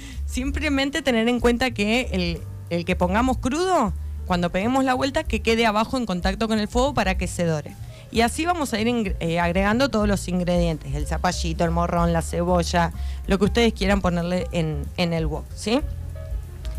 Simplemente 0.27 1.03
tener 1.03 1.29
en 1.29 1.41
cuenta 1.41 1.71
que 1.73 2.41
el, 2.71 2.85
que 2.85 2.97
pongamos 2.97 3.39
crudo, 3.39 3.93
cuando 4.27 4.51
peguemos 4.51 4.85
la 4.85 4.95
vuelta, 4.95 5.25
que 5.25 5.43
quede 5.43 5.67
abajo 5.67 5.97
en 5.97 6.07
contacto 6.07 6.49
con 6.49 6.59
el 6.59 6.69
fuego 6.69 6.95
para 6.95 7.19
que 7.19 7.27
se 7.27 7.45
dore. 7.45 7.75
Y 8.13 8.21
así 8.21 8.47
vamos 8.47 8.73
a 8.75 8.81
ir 8.81 9.17
eh, 9.21 9.41
agregando 9.41 9.89
todos 9.89 10.07
los 10.07 10.29
ingredientes, 10.29 10.95
el 10.95 11.07
zapallito, 11.07 11.65
el 11.65 11.71
morrón, 11.71 12.13
la 12.13 12.23
cebolla, 12.23 12.93
lo 13.27 13.39
que 13.39 13.47
ustedes 13.47 13.73
quieran 13.73 14.01
ponerle 14.01 14.47
en, 14.53 14.85
en 14.97 15.13
el 15.13 15.27
wok, 15.27 15.47
¿sí? 15.55 15.81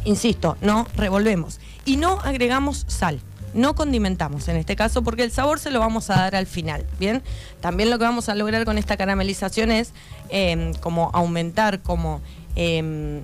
Insisto, 0.05 0.57
no 0.61 0.87
revolvemos. 0.95 1.59
Y 1.85 1.97
no 1.97 2.19
agregamos 2.21 2.85
sal 2.87 3.19
no 3.53 3.75
condimentamos 3.75 4.47
en 4.47 4.57
este 4.57 4.75
caso 4.75 5.03
porque 5.03 5.23
el 5.23 5.31
sabor 5.31 5.59
se 5.59 5.71
lo 5.71 5.79
vamos 5.79 6.09
a 6.09 6.15
dar 6.15 6.35
al 6.35 6.47
final, 6.47 6.85
¿bien? 6.99 7.21
También 7.61 7.89
lo 7.89 7.97
que 7.97 8.05
vamos 8.05 8.29
a 8.29 8.35
lograr 8.35 8.65
con 8.65 8.77
esta 8.77 8.97
caramelización 8.97 9.71
es 9.71 9.93
em, 10.29 10.73
como 10.75 11.09
aumentar, 11.13 11.81
como... 11.81 12.21
Em, 12.55 13.21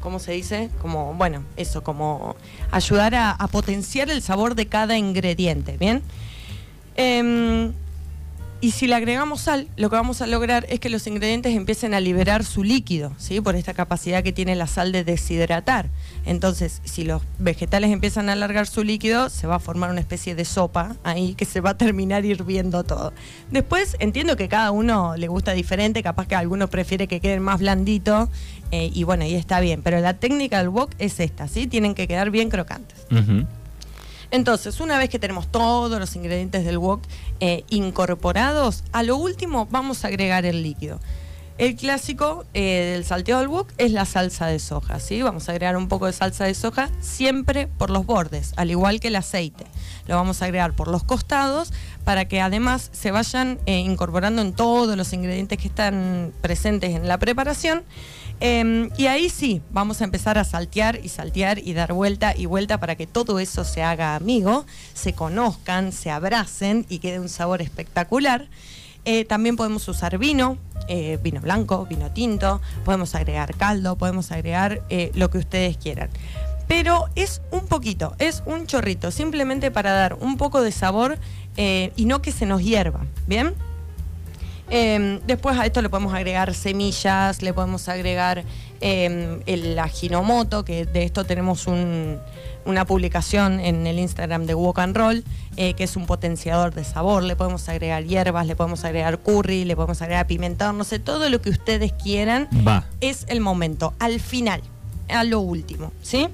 ¿Cómo 0.00 0.18
se 0.18 0.32
dice? 0.32 0.68
Como, 0.80 1.14
bueno, 1.14 1.44
eso, 1.56 1.84
como 1.84 2.34
ayudar 2.72 3.14
a, 3.14 3.38
potenciar 3.52 4.10
el 4.10 4.20
sabor 4.20 4.56
de 4.56 4.66
cada 4.66 4.98
ingrediente, 4.98 5.76
¿bien? 5.76 6.02
Em, 6.96 7.72
y 8.62 8.70
si 8.70 8.86
le 8.86 8.94
agregamos 8.94 9.40
sal, 9.40 9.66
lo 9.76 9.90
que 9.90 9.96
vamos 9.96 10.22
a 10.22 10.28
lograr 10.28 10.66
es 10.68 10.78
que 10.78 10.88
los 10.88 11.08
ingredientes 11.08 11.56
empiecen 11.56 11.94
a 11.94 12.00
liberar 12.00 12.44
su 12.44 12.62
líquido, 12.62 13.12
¿sí? 13.18 13.40
Por 13.40 13.56
esta 13.56 13.74
capacidad 13.74 14.22
que 14.22 14.32
tiene 14.32 14.54
la 14.54 14.68
sal 14.68 14.92
de 14.92 15.02
deshidratar. 15.02 15.88
Entonces, 16.26 16.80
si 16.84 17.02
los 17.02 17.22
vegetales 17.40 17.90
empiezan 17.90 18.28
a 18.28 18.34
alargar 18.34 18.68
su 18.68 18.84
líquido, 18.84 19.30
se 19.30 19.48
va 19.48 19.56
a 19.56 19.58
formar 19.58 19.90
una 19.90 19.98
especie 19.98 20.36
de 20.36 20.44
sopa 20.44 20.94
ahí 21.02 21.34
que 21.34 21.44
se 21.44 21.60
va 21.60 21.70
a 21.70 21.76
terminar 21.76 22.24
hirviendo 22.24 22.84
todo. 22.84 23.12
Después, 23.50 23.96
entiendo 23.98 24.36
que 24.36 24.48
cada 24.48 24.70
uno 24.70 25.16
le 25.16 25.26
gusta 25.26 25.54
diferente, 25.54 26.00
capaz 26.04 26.28
que 26.28 26.36
alguno 26.36 26.68
prefiere 26.68 27.08
que 27.08 27.18
queden 27.18 27.42
más 27.42 27.58
blandito, 27.58 28.30
eh, 28.70 28.92
y 28.94 29.02
bueno, 29.02 29.24
y 29.24 29.34
está 29.34 29.58
bien. 29.58 29.82
Pero 29.82 29.98
la 29.98 30.14
técnica 30.14 30.58
del 30.58 30.68
wok 30.68 30.92
es 31.00 31.18
esta, 31.18 31.48
¿sí? 31.48 31.66
Tienen 31.66 31.96
que 31.96 32.06
quedar 32.06 32.30
bien 32.30 32.48
crocantes. 32.48 32.96
Entonces, 34.32 34.80
una 34.80 34.96
vez 34.96 35.10
que 35.10 35.18
tenemos 35.18 35.46
todos 35.46 36.00
los 36.00 36.16
ingredientes 36.16 36.64
del 36.64 36.78
wok 36.78 37.02
eh, 37.40 37.64
incorporados, 37.68 38.82
a 38.90 39.02
lo 39.02 39.18
último 39.18 39.68
vamos 39.70 40.04
a 40.04 40.08
agregar 40.08 40.46
el 40.46 40.62
líquido. 40.62 41.00
El 41.62 41.76
clásico 41.76 42.44
eh, 42.54 42.90
del 42.94 43.04
salteo 43.04 43.38
del 43.38 43.46
wok 43.46 43.70
es 43.78 43.92
la 43.92 44.04
salsa 44.04 44.48
de 44.48 44.58
soja, 44.58 44.98
¿sí? 44.98 45.22
Vamos 45.22 45.48
a 45.48 45.52
agregar 45.52 45.76
un 45.76 45.86
poco 45.86 46.06
de 46.06 46.12
salsa 46.12 46.44
de 46.44 46.54
soja 46.54 46.90
siempre 47.00 47.68
por 47.68 47.90
los 47.90 48.04
bordes, 48.04 48.52
al 48.56 48.72
igual 48.72 48.98
que 48.98 49.06
el 49.06 49.14
aceite. 49.14 49.64
Lo 50.08 50.16
vamos 50.16 50.42
a 50.42 50.46
agregar 50.46 50.74
por 50.74 50.88
los 50.88 51.04
costados 51.04 51.72
para 52.02 52.26
que 52.26 52.40
además 52.40 52.90
se 52.92 53.12
vayan 53.12 53.60
eh, 53.66 53.78
incorporando 53.78 54.42
en 54.42 54.54
todos 54.54 54.96
los 54.96 55.12
ingredientes 55.12 55.56
que 55.56 55.68
están 55.68 56.32
presentes 56.40 56.96
en 56.96 57.06
la 57.06 57.18
preparación 57.18 57.84
Em, 58.44 58.90
y 58.96 59.06
ahí 59.06 59.30
sí, 59.30 59.62
vamos 59.70 60.00
a 60.00 60.04
empezar 60.04 60.36
a 60.36 60.42
saltear 60.42 60.98
y 61.00 61.10
saltear 61.10 61.60
y 61.60 61.74
dar 61.74 61.92
vuelta 61.92 62.34
y 62.36 62.46
vuelta 62.46 62.80
para 62.80 62.96
que 62.96 63.06
todo 63.06 63.38
eso 63.38 63.62
se 63.62 63.84
haga 63.84 64.16
amigo, 64.16 64.66
se 64.94 65.12
conozcan, 65.12 65.92
se 65.92 66.10
abracen 66.10 66.84
y 66.88 66.98
quede 66.98 67.20
un 67.20 67.28
sabor 67.28 67.62
espectacular. 67.62 68.48
Eh, 69.04 69.24
también 69.24 69.54
podemos 69.54 69.86
usar 69.86 70.18
vino, 70.18 70.58
eh, 70.88 71.18
vino 71.22 71.40
blanco, 71.40 71.86
vino 71.86 72.10
tinto, 72.10 72.60
podemos 72.84 73.14
agregar 73.14 73.54
caldo, 73.56 73.96
podemos 73.96 74.32
agregar 74.32 74.82
eh, 74.88 75.10
lo 75.14 75.30
que 75.30 75.38
ustedes 75.38 75.76
quieran. 75.76 76.10
Pero 76.68 77.06
es 77.16 77.42
un 77.50 77.66
poquito, 77.66 78.14
es 78.18 78.42
un 78.46 78.66
chorrito, 78.66 79.10
simplemente 79.10 79.70
para 79.70 79.92
dar 79.92 80.14
un 80.14 80.36
poco 80.36 80.62
de 80.62 80.72
sabor 80.72 81.18
y 81.54 82.06
no 82.06 82.22
que 82.22 82.32
se 82.32 82.46
nos 82.46 82.62
hierva, 82.62 83.04
¿bien? 83.26 83.54
Em, 84.74 85.20
después 85.26 85.58
a 85.58 85.66
esto 85.66 85.82
le 85.82 85.90
podemos 85.90 86.14
agregar 86.14 86.54
semillas, 86.54 87.42
le 87.42 87.52
podemos 87.52 87.90
agregar 87.90 88.42
em, 88.80 89.40
el 89.44 89.78
aginomoto, 89.78 90.64
que 90.64 90.86
de 90.86 91.04
esto 91.04 91.24
tenemos 91.24 91.66
una 92.64 92.84
publicación 92.84 93.60
en 93.60 93.86
el 93.86 93.98
Instagram 93.98 94.46
de 94.46 94.54
Walk 94.54 94.78
and 94.78 94.96
Roll, 94.96 95.24
eh, 95.56 95.74
que 95.74 95.84
es 95.84 95.96
un 95.96 96.06
potenciador 96.06 96.74
de 96.74 96.84
sabor. 96.84 97.22
Le 97.22 97.36
podemos 97.36 97.68
agregar 97.68 98.04
hierbas, 98.04 98.46
le 98.46 98.56
podemos 98.56 98.84
agregar 98.84 99.18
curry, 99.18 99.64
le 99.64 99.76
podemos 99.76 100.00
agregar 100.02 100.26
pimentón, 100.26 100.78
no 100.78 100.84
sé, 100.84 100.98
todo 100.98 101.28
lo 101.28 101.40
que 101.42 101.50
ustedes 101.50 101.92
quieran. 101.92 102.48
Va. 102.66 102.86
Es 103.00 103.24
el 103.28 103.40
momento, 103.40 103.94
al 103.98 104.20
final, 104.20 104.62
a 105.08 105.24
lo 105.24 105.40
último, 105.40 105.92
¿sí? 106.02 106.28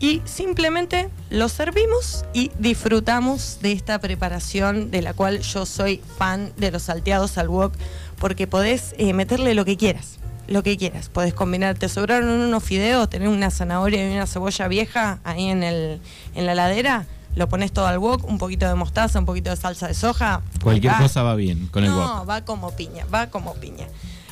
y 0.00 0.22
simplemente 0.24 1.10
lo 1.28 1.48
servimos 1.48 2.24
y 2.32 2.50
disfrutamos 2.58 3.58
de 3.60 3.72
esta 3.72 3.98
preparación 3.98 4.90
de 4.90 5.02
la 5.02 5.12
cual 5.12 5.40
yo 5.40 5.66
soy 5.66 6.02
fan 6.16 6.52
de 6.56 6.70
los 6.70 6.84
salteados 6.84 7.36
al 7.36 7.50
wok 7.50 7.74
porque 8.18 8.46
podés 8.46 8.94
eh, 8.96 9.12
meterle 9.12 9.54
lo 9.54 9.66
que 9.66 9.76
quieras, 9.76 10.19
lo 10.50 10.62
que 10.62 10.76
quieras. 10.76 11.08
Podés 11.08 11.32
combinar, 11.32 11.78
te 11.78 11.88
sobraron 11.88 12.28
unos 12.28 12.62
fideos, 12.62 13.08
tener 13.08 13.28
una 13.28 13.50
zanahoria 13.50 14.06
y 14.06 14.14
una 14.14 14.26
cebolla 14.26 14.68
vieja 14.68 15.20
ahí 15.24 15.48
en, 15.48 15.62
el, 15.62 16.00
en 16.34 16.44
la 16.44 16.54
ladera, 16.54 17.06
lo 17.36 17.48
pones 17.48 17.72
todo 17.72 17.86
al 17.86 17.98
wok, 17.98 18.24
un 18.28 18.38
poquito 18.38 18.68
de 18.68 18.74
mostaza, 18.74 19.18
un 19.18 19.26
poquito 19.26 19.50
de 19.50 19.56
salsa 19.56 19.88
de 19.88 19.94
soja. 19.94 20.42
Cualquier 20.62 20.94
cosa 20.96 21.22
va 21.22 21.36
bien 21.36 21.68
con 21.68 21.84
el 21.84 21.90
wok. 21.90 22.04
No, 22.04 22.26
va 22.26 22.44
como 22.44 22.72
piña, 22.72 23.06
va 23.06 23.30
como 23.30 23.54
piña. 23.54 23.86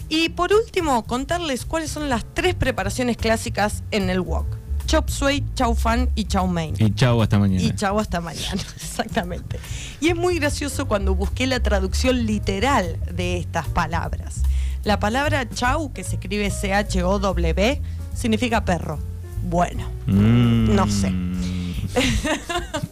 Y 0.08 0.30
por 0.30 0.52
último, 0.52 1.04
contarles 1.04 1.64
cuáles 1.64 1.90
son 1.90 2.08
las 2.08 2.24
tres 2.34 2.54
preparaciones 2.54 3.16
clásicas 3.16 3.82
en 3.90 4.10
el 4.10 4.20
wok. 4.20 4.46
chop 4.86 5.10
suey, 5.10 5.44
chau 5.54 5.74
fan 5.74 6.08
y 6.14 6.24
chau 6.24 6.48
mein. 6.48 6.74
Y 6.78 6.94
chau 6.94 7.20
hasta 7.22 7.38
mañana. 7.38 7.62
Y 7.62 7.74
chau 7.74 7.98
hasta 8.00 8.20
mañana, 8.20 8.62
exactamente. 8.76 9.60
Y 10.00 10.08
es 10.08 10.16
muy 10.16 10.38
gracioso 10.38 10.88
cuando 10.88 11.14
busqué 11.14 11.46
la 11.46 11.60
traducción 11.60 12.26
literal 12.26 12.98
de 13.12 13.36
estas 13.36 13.68
palabras. 13.68 14.42
La 14.88 14.98
palabra 14.98 15.46
chau, 15.50 15.92
que 15.92 16.02
se 16.02 16.14
escribe 16.14 16.50
C-H-O-W, 16.50 17.82
significa 18.14 18.64
perro. 18.64 18.98
Bueno, 19.44 19.86
Mm. 20.06 20.74
no 20.74 20.88
sé. 20.90 21.08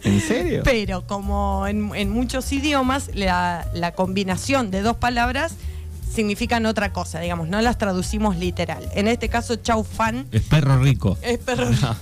¿En 0.03 0.21
serio? 0.21 0.61
Pero 0.63 1.07
como 1.07 1.65
en, 1.65 1.89
en 1.95 2.11
muchos 2.11 2.51
idiomas, 2.53 3.09
la, 3.15 3.65
la 3.73 3.93
combinación 3.93 4.69
de 4.69 4.83
dos 4.83 4.97
palabras 4.97 5.55
significan 6.13 6.67
otra 6.67 6.93
cosa, 6.93 7.19
digamos, 7.19 7.47
no 7.47 7.59
las 7.61 7.79
traducimos 7.79 8.37
literal. 8.37 8.87
En 8.93 9.07
este 9.07 9.27
caso, 9.27 9.55
chau 9.55 9.83
fan 9.83 10.27
Es 10.31 10.43
perro 10.43 10.77
rico. 10.77 11.17
es 11.23 11.39
perro. 11.39 11.67
No, 11.71 11.95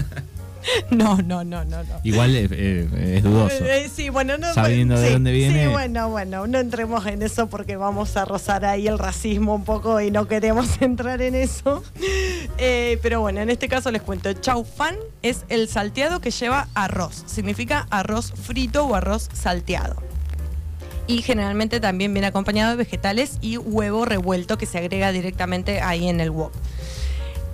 no, 0.90 1.16
no, 1.22 1.44
no, 1.44 1.64
no. 1.64 1.78
Igual 2.02 2.34
eh, 2.36 2.48
eh, 2.50 3.14
es 3.16 3.22
dudoso. 3.22 3.64
Eh, 3.64 3.84
eh, 3.84 3.90
sí, 3.94 4.08
bueno, 4.08 4.38
no, 4.38 4.52
Sabiendo 4.52 4.98
de 4.98 5.06
sí, 5.06 5.12
dónde 5.12 5.32
viene. 5.32 5.66
Sí, 5.66 5.72
bueno, 5.72 6.08
bueno, 6.10 6.46
no 6.46 6.58
entremos 6.58 7.06
en 7.06 7.22
eso 7.22 7.48
porque 7.48 7.76
vamos 7.76 8.16
a 8.16 8.24
rozar 8.24 8.64
ahí 8.64 8.86
el 8.88 8.98
racismo 8.98 9.54
un 9.54 9.64
poco 9.64 10.00
y 10.00 10.10
no 10.10 10.26
queremos 10.26 10.66
entrar 10.80 11.22
en 11.22 11.34
eso. 11.34 11.82
Eh, 12.58 12.98
pero 13.02 13.20
bueno, 13.20 13.40
en 13.40 13.50
este 13.50 13.68
caso 13.68 13.90
les 13.90 14.02
cuento. 14.02 14.32
Chau 14.34 14.64
fan 14.64 14.96
es 15.22 15.44
el 15.48 15.68
salteado 15.68 16.20
que 16.20 16.30
lleva 16.30 16.68
arroz. 16.74 17.24
Significa 17.26 17.86
arroz 17.90 18.32
frito 18.32 18.86
o 18.86 18.94
arroz 18.94 19.28
salteado. 19.32 19.96
Y 21.08 21.22
generalmente 21.22 21.78
también 21.78 22.12
viene 22.12 22.26
acompañado 22.26 22.72
de 22.72 22.76
vegetales 22.76 23.38
y 23.40 23.58
huevo 23.58 24.04
revuelto 24.04 24.58
que 24.58 24.66
se 24.66 24.78
agrega 24.78 25.12
directamente 25.12 25.80
ahí 25.80 26.08
en 26.08 26.20
el 26.20 26.30
wok. 26.30 26.52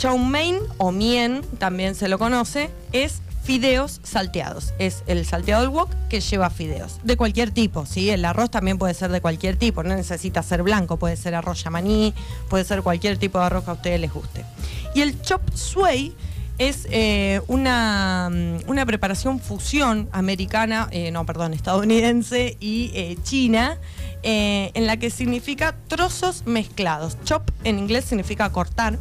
Chow 0.02 0.18
mein 0.18 0.58
o 0.78 0.90
mien, 0.90 1.42
también 1.58 1.94
se 1.94 2.08
lo 2.08 2.18
conoce, 2.18 2.70
es 2.90 3.22
fideos 3.44 4.00
salteados. 4.02 4.74
Es 4.80 5.04
el 5.06 5.24
salteado 5.24 5.62
del 5.62 5.70
wok 5.70 5.90
que 6.10 6.20
lleva 6.20 6.50
fideos. 6.50 6.98
De 7.04 7.16
cualquier 7.16 7.52
tipo, 7.52 7.86
¿sí? 7.86 8.10
El 8.10 8.24
arroz 8.24 8.50
también 8.50 8.78
puede 8.78 8.94
ser 8.94 9.12
de 9.12 9.20
cualquier 9.20 9.54
tipo, 9.54 9.84
no 9.84 9.94
necesita 9.94 10.42
ser 10.42 10.64
blanco, 10.64 10.96
puede 10.96 11.16
ser 11.16 11.36
arroz 11.36 11.62
yamaní, 11.62 12.14
puede 12.50 12.64
ser 12.64 12.82
cualquier 12.82 13.16
tipo 13.16 13.38
de 13.38 13.44
arroz 13.44 13.62
que 13.62 13.70
a 13.70 13.74
ustedes 13.74 14.00
les 14.00 14.12
guste. 14.12 14.44
Y 14.92 15.02
el 15.02 15.22
chop 15.22 15.40
suey 15.54 16.12
es 16.58 16.88
eh, 16.90 17.40
una, 17.46 18.28
mm, 18.28 18.68
una 18.68 18.84
preparación 18.84 19.38
fusión 19.38 20.08
americana, 20.10 20.88
eh, 20.90 21.12
no, 21.12 21.24
perdón, 21.24 21.54
estadounidense 21.54 22.56
y 22.58 22.90
eh, 22.94 23.18
china, 23.22 23.78
en 24.24 24.86
la 24.88 24.96
que 24.96 25.10
significa 25.10 25.76
trozos 25.86 26.42
mezclados. 26.44 27.18
Chop 27.22 27.48
en 27.62 27.78
inglés 27.78 28.04
significa 28.04 28.50
cortar. 28.50 28.98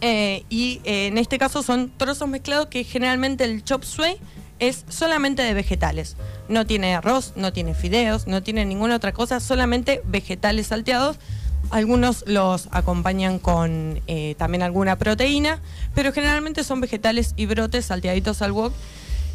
Eh, 0.00 0.44
y 0.48 0.80
eh, 0.84 1.08
en 1.08 1.18
este 1.18 1.38
caso 1.38 1.62
son 1.62 1.90
trozos 1.96 2.28
mezclados 2.28 2.68
que 2.68 2.84
generalmente 2.84 3.44
el 3.44 3.62
chop 3.64 3.84
suey 3.84 4.16
es 4.58 4.84
solamente 4.88 5.42
de 5.42 5.54
vegetales. 5.54 6.16
No 6.48 6.66
tiene 6.66 6.94
arroz, 6.94 7.32
no 7.36 7.52
tiene 7.52 7.74
fideos, 7.74 8.26
no 8.26 8.42
tiene 8.42 8.64
ninguna 8.64 8.96
otra 8.96 9.12
cosa, 9.12 9.40
solamente 9.40 10.02
vegetales 10.04 10.68
salteados. 10.68 11.18
Algunos 11.70 12.24
los 12.26 12.68
acompañan 12.70 13.38
con 13.38 14.00
eh, 14.06 14.34
también 14.38 14.62
alguna 14.62 14.96
proteína, 14.96 15.60
pero 15.94 16.12
generalmente 16.12 16.64
son 16.64 16.80
vegetales 16.80 17.34
y 17.36 17.46
brotes 17.46 17.86
salteaditos 17.86 18.42
al 18.42 18.52
wok, 18.52 18.72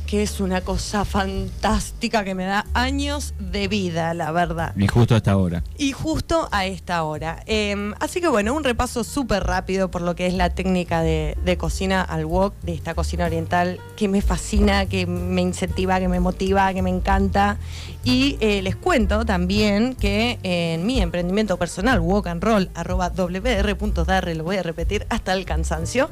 que 0.05 0.23
es 0.23 0.39
una 0.39 0.61
cosa 0.61 1.05
fantástica 1.05 2.23
que 2.23 2.35
me 2.35 2.45
da 2.45 2.65
años 2.73 3.33
de 3.39 3.67
vida, 3.67 4.13
la 4.13 4.31
verdad. 4.31 4.73
Y 4.77 4.87
justo 4.87 5.15
hasta 5.15 5.31
ahora. 5.31 5.63
Y 5.77 5.91
justo 5.91 6.47
a 6.51 6.65
esta 6.65 7.03
hora. 7.03 7.43
Eh, 7.45 7.93
así 7.99 8.21
que 8.21 8.27
bueno, 8.27 8.53
un 8.53 8.63
repaso 8.63 9.03
súper 9.03 9.43
rápido 9.43 9.89
por 9.89 10.01
lo 10.01 10.15
que 10.15 10.27
es 10.27 10.33
la 10.33 10.49
técnica 10.51 11.01
de, 11.01 11.37
de 11.43 11.57
cocina 11.57 12.01
al 12.01 12.25
wok, 12.25 12.53
de 12.61 12.73
esta 12.73 12.93
cocina 12.93 13.25
oriental, 13.25 13.79
que 13.95 14.07
me 14.07 14.21
fascina, 14.21 14.85
que 14.85 15.05
me 15.05 15.41
incentiva, 15.41 15.99
que 15.99 16.07
me 16.07 16.19
motiva, 16.19 16.73
que 16.73 16.81
me 16.81 16.89
encanta. 16.89 17.57
Y 18.05 18.37
eh, 18.39 18.61
les 18.61 18.75
cuento 18.75 19.25
también 19.25 19.95
que 19.95 20.39
en 20.43 20.85
mi 20.85 21.01
emprendimiento 21.01 21.57
personal, 21.57 21.99
walk 21.99 22.27
and 22.27 22.41
roll, 22.41 22.69
arroba 22.75 23.09
wr.darre, 23.09 24.35
lo 24.35 24.43
voy 24.43 24.57
a 24.57 24.63
repetir 24.63 25.05
hasta 25.09 25.33
el 25.33 25.43
cansancio, 25.43 26.09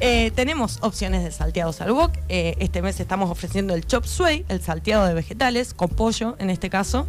eh, 0.00 0.30
tenemos 0.34 0.78
opciones 0.82 1.24
de 1.24 1.30
salteados 1.30 1.80
al 1.80 1.92
wok. 1.92 2.12
Eh, 2.28 2.56
este 2.58 2.82
mes 2.82 3.00
estamos 3.00 3.30
ofreciendo 3.30 3.74
el 3.74 3.86
chop 3.86 4.04
suey, 4.04 4.44
el 4.48 4.60
salteado 4.60 5.06
de 5.06 5.14
vegetales, 5.14 5.74
con 5.74 5.88
pollo 5.88 6.36
en 6.38 6.50
este 6.50 6.70
caso. 6.70 7.06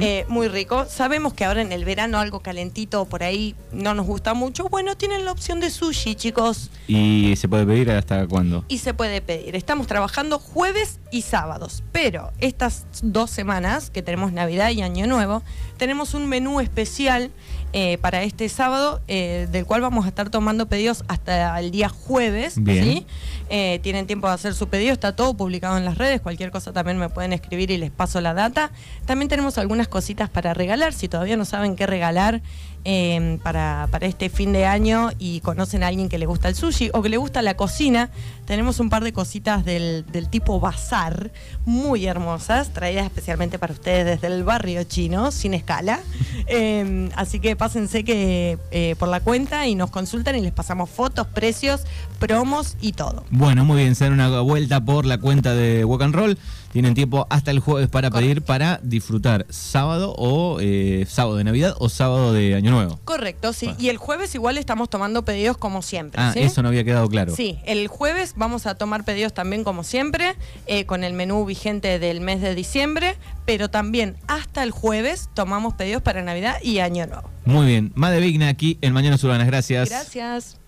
Eh, 0.00 0.24
muy 0.28 0.48
rico. 0.48 0.86
Sabemos 0.88 1.34
que 1.34 1.44
ahora 1.44 1.62
en 1.62 1.72
el 1.72 1.84
verano 1.84 2.18
algo 2.18 2.40
calentito 2.40 3.04
por 3.04 3.22
ahí 3.22 3.54
no 3.72 3.94
nos 3.94 4.06
gusta 4.06 4.34
mucho. 4.34 4.68
Bueno, 4.68 4.96
tienen 4.96 5.24
la 5.24 5.32
opción 5.32 5.60
de 5.60 5.70
sushi, 5.70 6.14
chicos. 6.14 6.70
¿Y 6.86 7.34
se 7.36 7.48
puede 7.48 7.66
pedir 7.66 7.90
hasta 7.90 8.26
cuándo? 8.26 8.64
Y 8.68 8.78
se 8.78 8.94
puede 8.94 9.20
pedir. 9.20 9.56
Estamos 9.56 9.86
trabajando 9.86 10.38
jueves 10.38 10.98
y 11.10 11.22
sábados. 11.22 11.82
Pero 11.92 12.32
estas 12.38 12.86
dos 13.02 13.30
semanas, 13.30 13.71
que 13.92 14.02
tenemos 14.02 14.32
Navidad 14.32 14.70
y 14.70 14.82
Año 14.82 15.06
Nuevo, 15.06 15.42
tenemos 15.76 16.14
un 16.14 16.28
menú 16.28 16.60
especial 16.60 17.30
eh, 17.74 17.96
para 18.02 18.22
este 18.22 18.48
sábado, 18.50 19.00
eh, 19.08 19.48
del 19.50 19.64
cual 19.64 19.80
vamos 19.80 20.04
a 20.04 20.08
estar 20.08 20.28
tomando 20.28 20.66
pedidos 20.66 21.04
hasta 21.08 21.58
el 21.58 21.70
día 21.70 21.88
jueves. 21.88 22.62
Bien. 22.62 22.84
¿sí? 22.84 23.06
Eh, 23.48 23.80
tienen 23.82 24.06
tiempo 24.06 24.28
de 24.28 24.34
hacer 24.34 24.54
su 24.54 24.68
pedido, 24.68 24.92
está 24.92 25.16
todo 25.16 25.32
publicado 25.34 25.78
en 25.78 25.86
las 25.86 25.96
redes. 25.96 26.20
Cualquier 26.20 26.50
cosa 26.50 26.72
también 26.72 26.98
me 26.98 27.08
pueden 27.08 27.32
escribir 27.32 27.70
y 27.70 27.78
les 27.78 27.90
paso 27.90 28.20
la 28.20 28.34
data. 28.34 28.70
También 29.06 29.30
tenemos 29.30 29.56
algunas 29.56 29.88
cositas 29.88 30.28
para 30.28 30.52
regalar. 30.52 30.92
Si 30.92 31.08
todavía 31.08 31.38
no 31.38 31.46
saben 31.46 31.74
qué 31.74 31.86
regalar 31.86 32.42
eh, 32.84 33.38
para, 33.42 33.88
para 33.90 34.06
este 34.06 34.28
fin 34.28 34.52
de 34.52 34.66
año 34.66 35.10
y 35.18 35.40
conocen 35.40 35.82
a 35.82 35.88
alguien 35.88 36.08
que 36.08 36.18
le 36.18 36.26
gusta 36.26 36.48
el 36.48 36.54
sushi 36.54 36.90
o 36.92 37.02
que 37.02 37.08
le 37.08 37.16
gusta 37.16 37.42
la 37.42 37.54
cocina, 37.54 38.10
tenemos 38.44 38.80
un 38.80 38.90
par 38.90 39.04
de 39.04 39.12
cositas 39.12 39.64
del, 39.64 40.04
del 40.10 40.28
tipo 40.28 40.60
bazar 40.60 41.30
muy 41.64 42.06
hermosas, 42.06 42.72
traídas 42.72 43.04
especialmente 43.04 43.58
para 43.58 43.72
ustedes 43.72 44.04
desde 44.04 44.34
el 44.34 44.44
barrio 44.44 44.82
chino, 44.84 45.30
sin 45.30 45.54
escala. 45.54 46.00
Eh, 46.48 47.08
así 47.14 47.38
que 47.40 47.54
pásense 47.56 48.04
que 48.04 48.58
eh, 48.72 48.96
por 48.98 49.08
la 49.08 49.20
cuenta 49.20 49.66
y 49.66 49.74
nos 49.74 49.90
consultan 49.90 50.34
y 50.36 50.40
les 50.40 50.52
pasamos 50.52 50.90
fotos, 50.90 51.26
precios, 51.28 51.82
promos 52.18 52.76
y 52.80 52.92
todo. 52.92 53.24
Bueno, 53.30 53.64
muy 53.64 53.78
bien, 53.78 53.94
se 53.94 54.04
dan 54.04 54.14
una 54.14 54.40
vuelta 54.40 54.84
por 54.84 55.06
la 55.06 55.18
cuenta 55.18 55.54
de 55.54 55.84
Walk 55.84 56.02
and 56.02 56.14
Roll. 56.14 56.38
Tienen 56.72 56.94
tiempo 56.94 57.26
hasta 57.28 57.50
el 57.50 57.60
jueves 57.60 57.90
para 57.90 58.10
pedir 58.10 58.40
para 58.40 58.80
disfrutar 58.82 59.44
sábado 59.50 60.14
o 60.16 60.58
eh, 60.60 61.04
sábado 61.06 61.36
de 61.36 61.44
Navidad 61.44 61.74
o 61.78 61.90
sábado 61.90 62.32
de 62.32 62.54
Año 62.54 62.70
Nuevo. 62.70 62.98
Correcto, 63.04 63.52
sí. 63.52 63.66
Bueno. 63.66 63.80
Y 63.80 63.88
el 63.90 63.98
jueves 63.98 64.34
igual 64.34 64.56
estamos 64.56 64.88
tomando 64.88 65.22
pedidos 65.22 65.58
como 65.58 65.82
siempre. 65.82 66.22
Ah, 66.22 66.32
¿sí? 66.32 66.40
eso 66.40 66.62
no 66.62 66.68
había 66.68 66.82
quedado 66.82 67.08
claro. 67.08 67.36
Sí, 67.36 67.58
el 67.66 67.88
jueves 67.88 68.32
vamos 68.36 68.66
a 68.66 68.74
tomar 68.74 69.04
pedidos 69.04 69.34
también 69.34 69.64
como 69.64 69.84
siempre, 69.84 70.34
eh, 70.66 70.86
con 70.86 71.04
el 71.04 71.12
menú 71.12 71.44
vigente 71.44 71.98
del 71.98 72.22
mes 72.22 72.40
de 72.40 72.54
diciembre, 72.54 73.16
pero 73.44 73.68
también 73.68 74.16
hasta 74.26 74.62
el 74.62 74.70
jueves 74.70 75.28
tomamos 75.34 75.74
pedidos 75.74 76.00
para 76.00 76.22
Navidad 76.22 76.56
y 76.62 76.78
Año 76.78 77.06
Nuevo. 77.06 77.28
Muy 77.44 77.66
bien. 77.66 77.92
Más 77.94 78.12
de 78.12 78.20
Vigna 78.20 78.48
aquí 78.48 78.78
en 78.80 78.94
Mañana 78.94 79.16
Urbanas. 79.22 79.46
Gracias. 79.46 79.90
Gracias. 79.90 80.61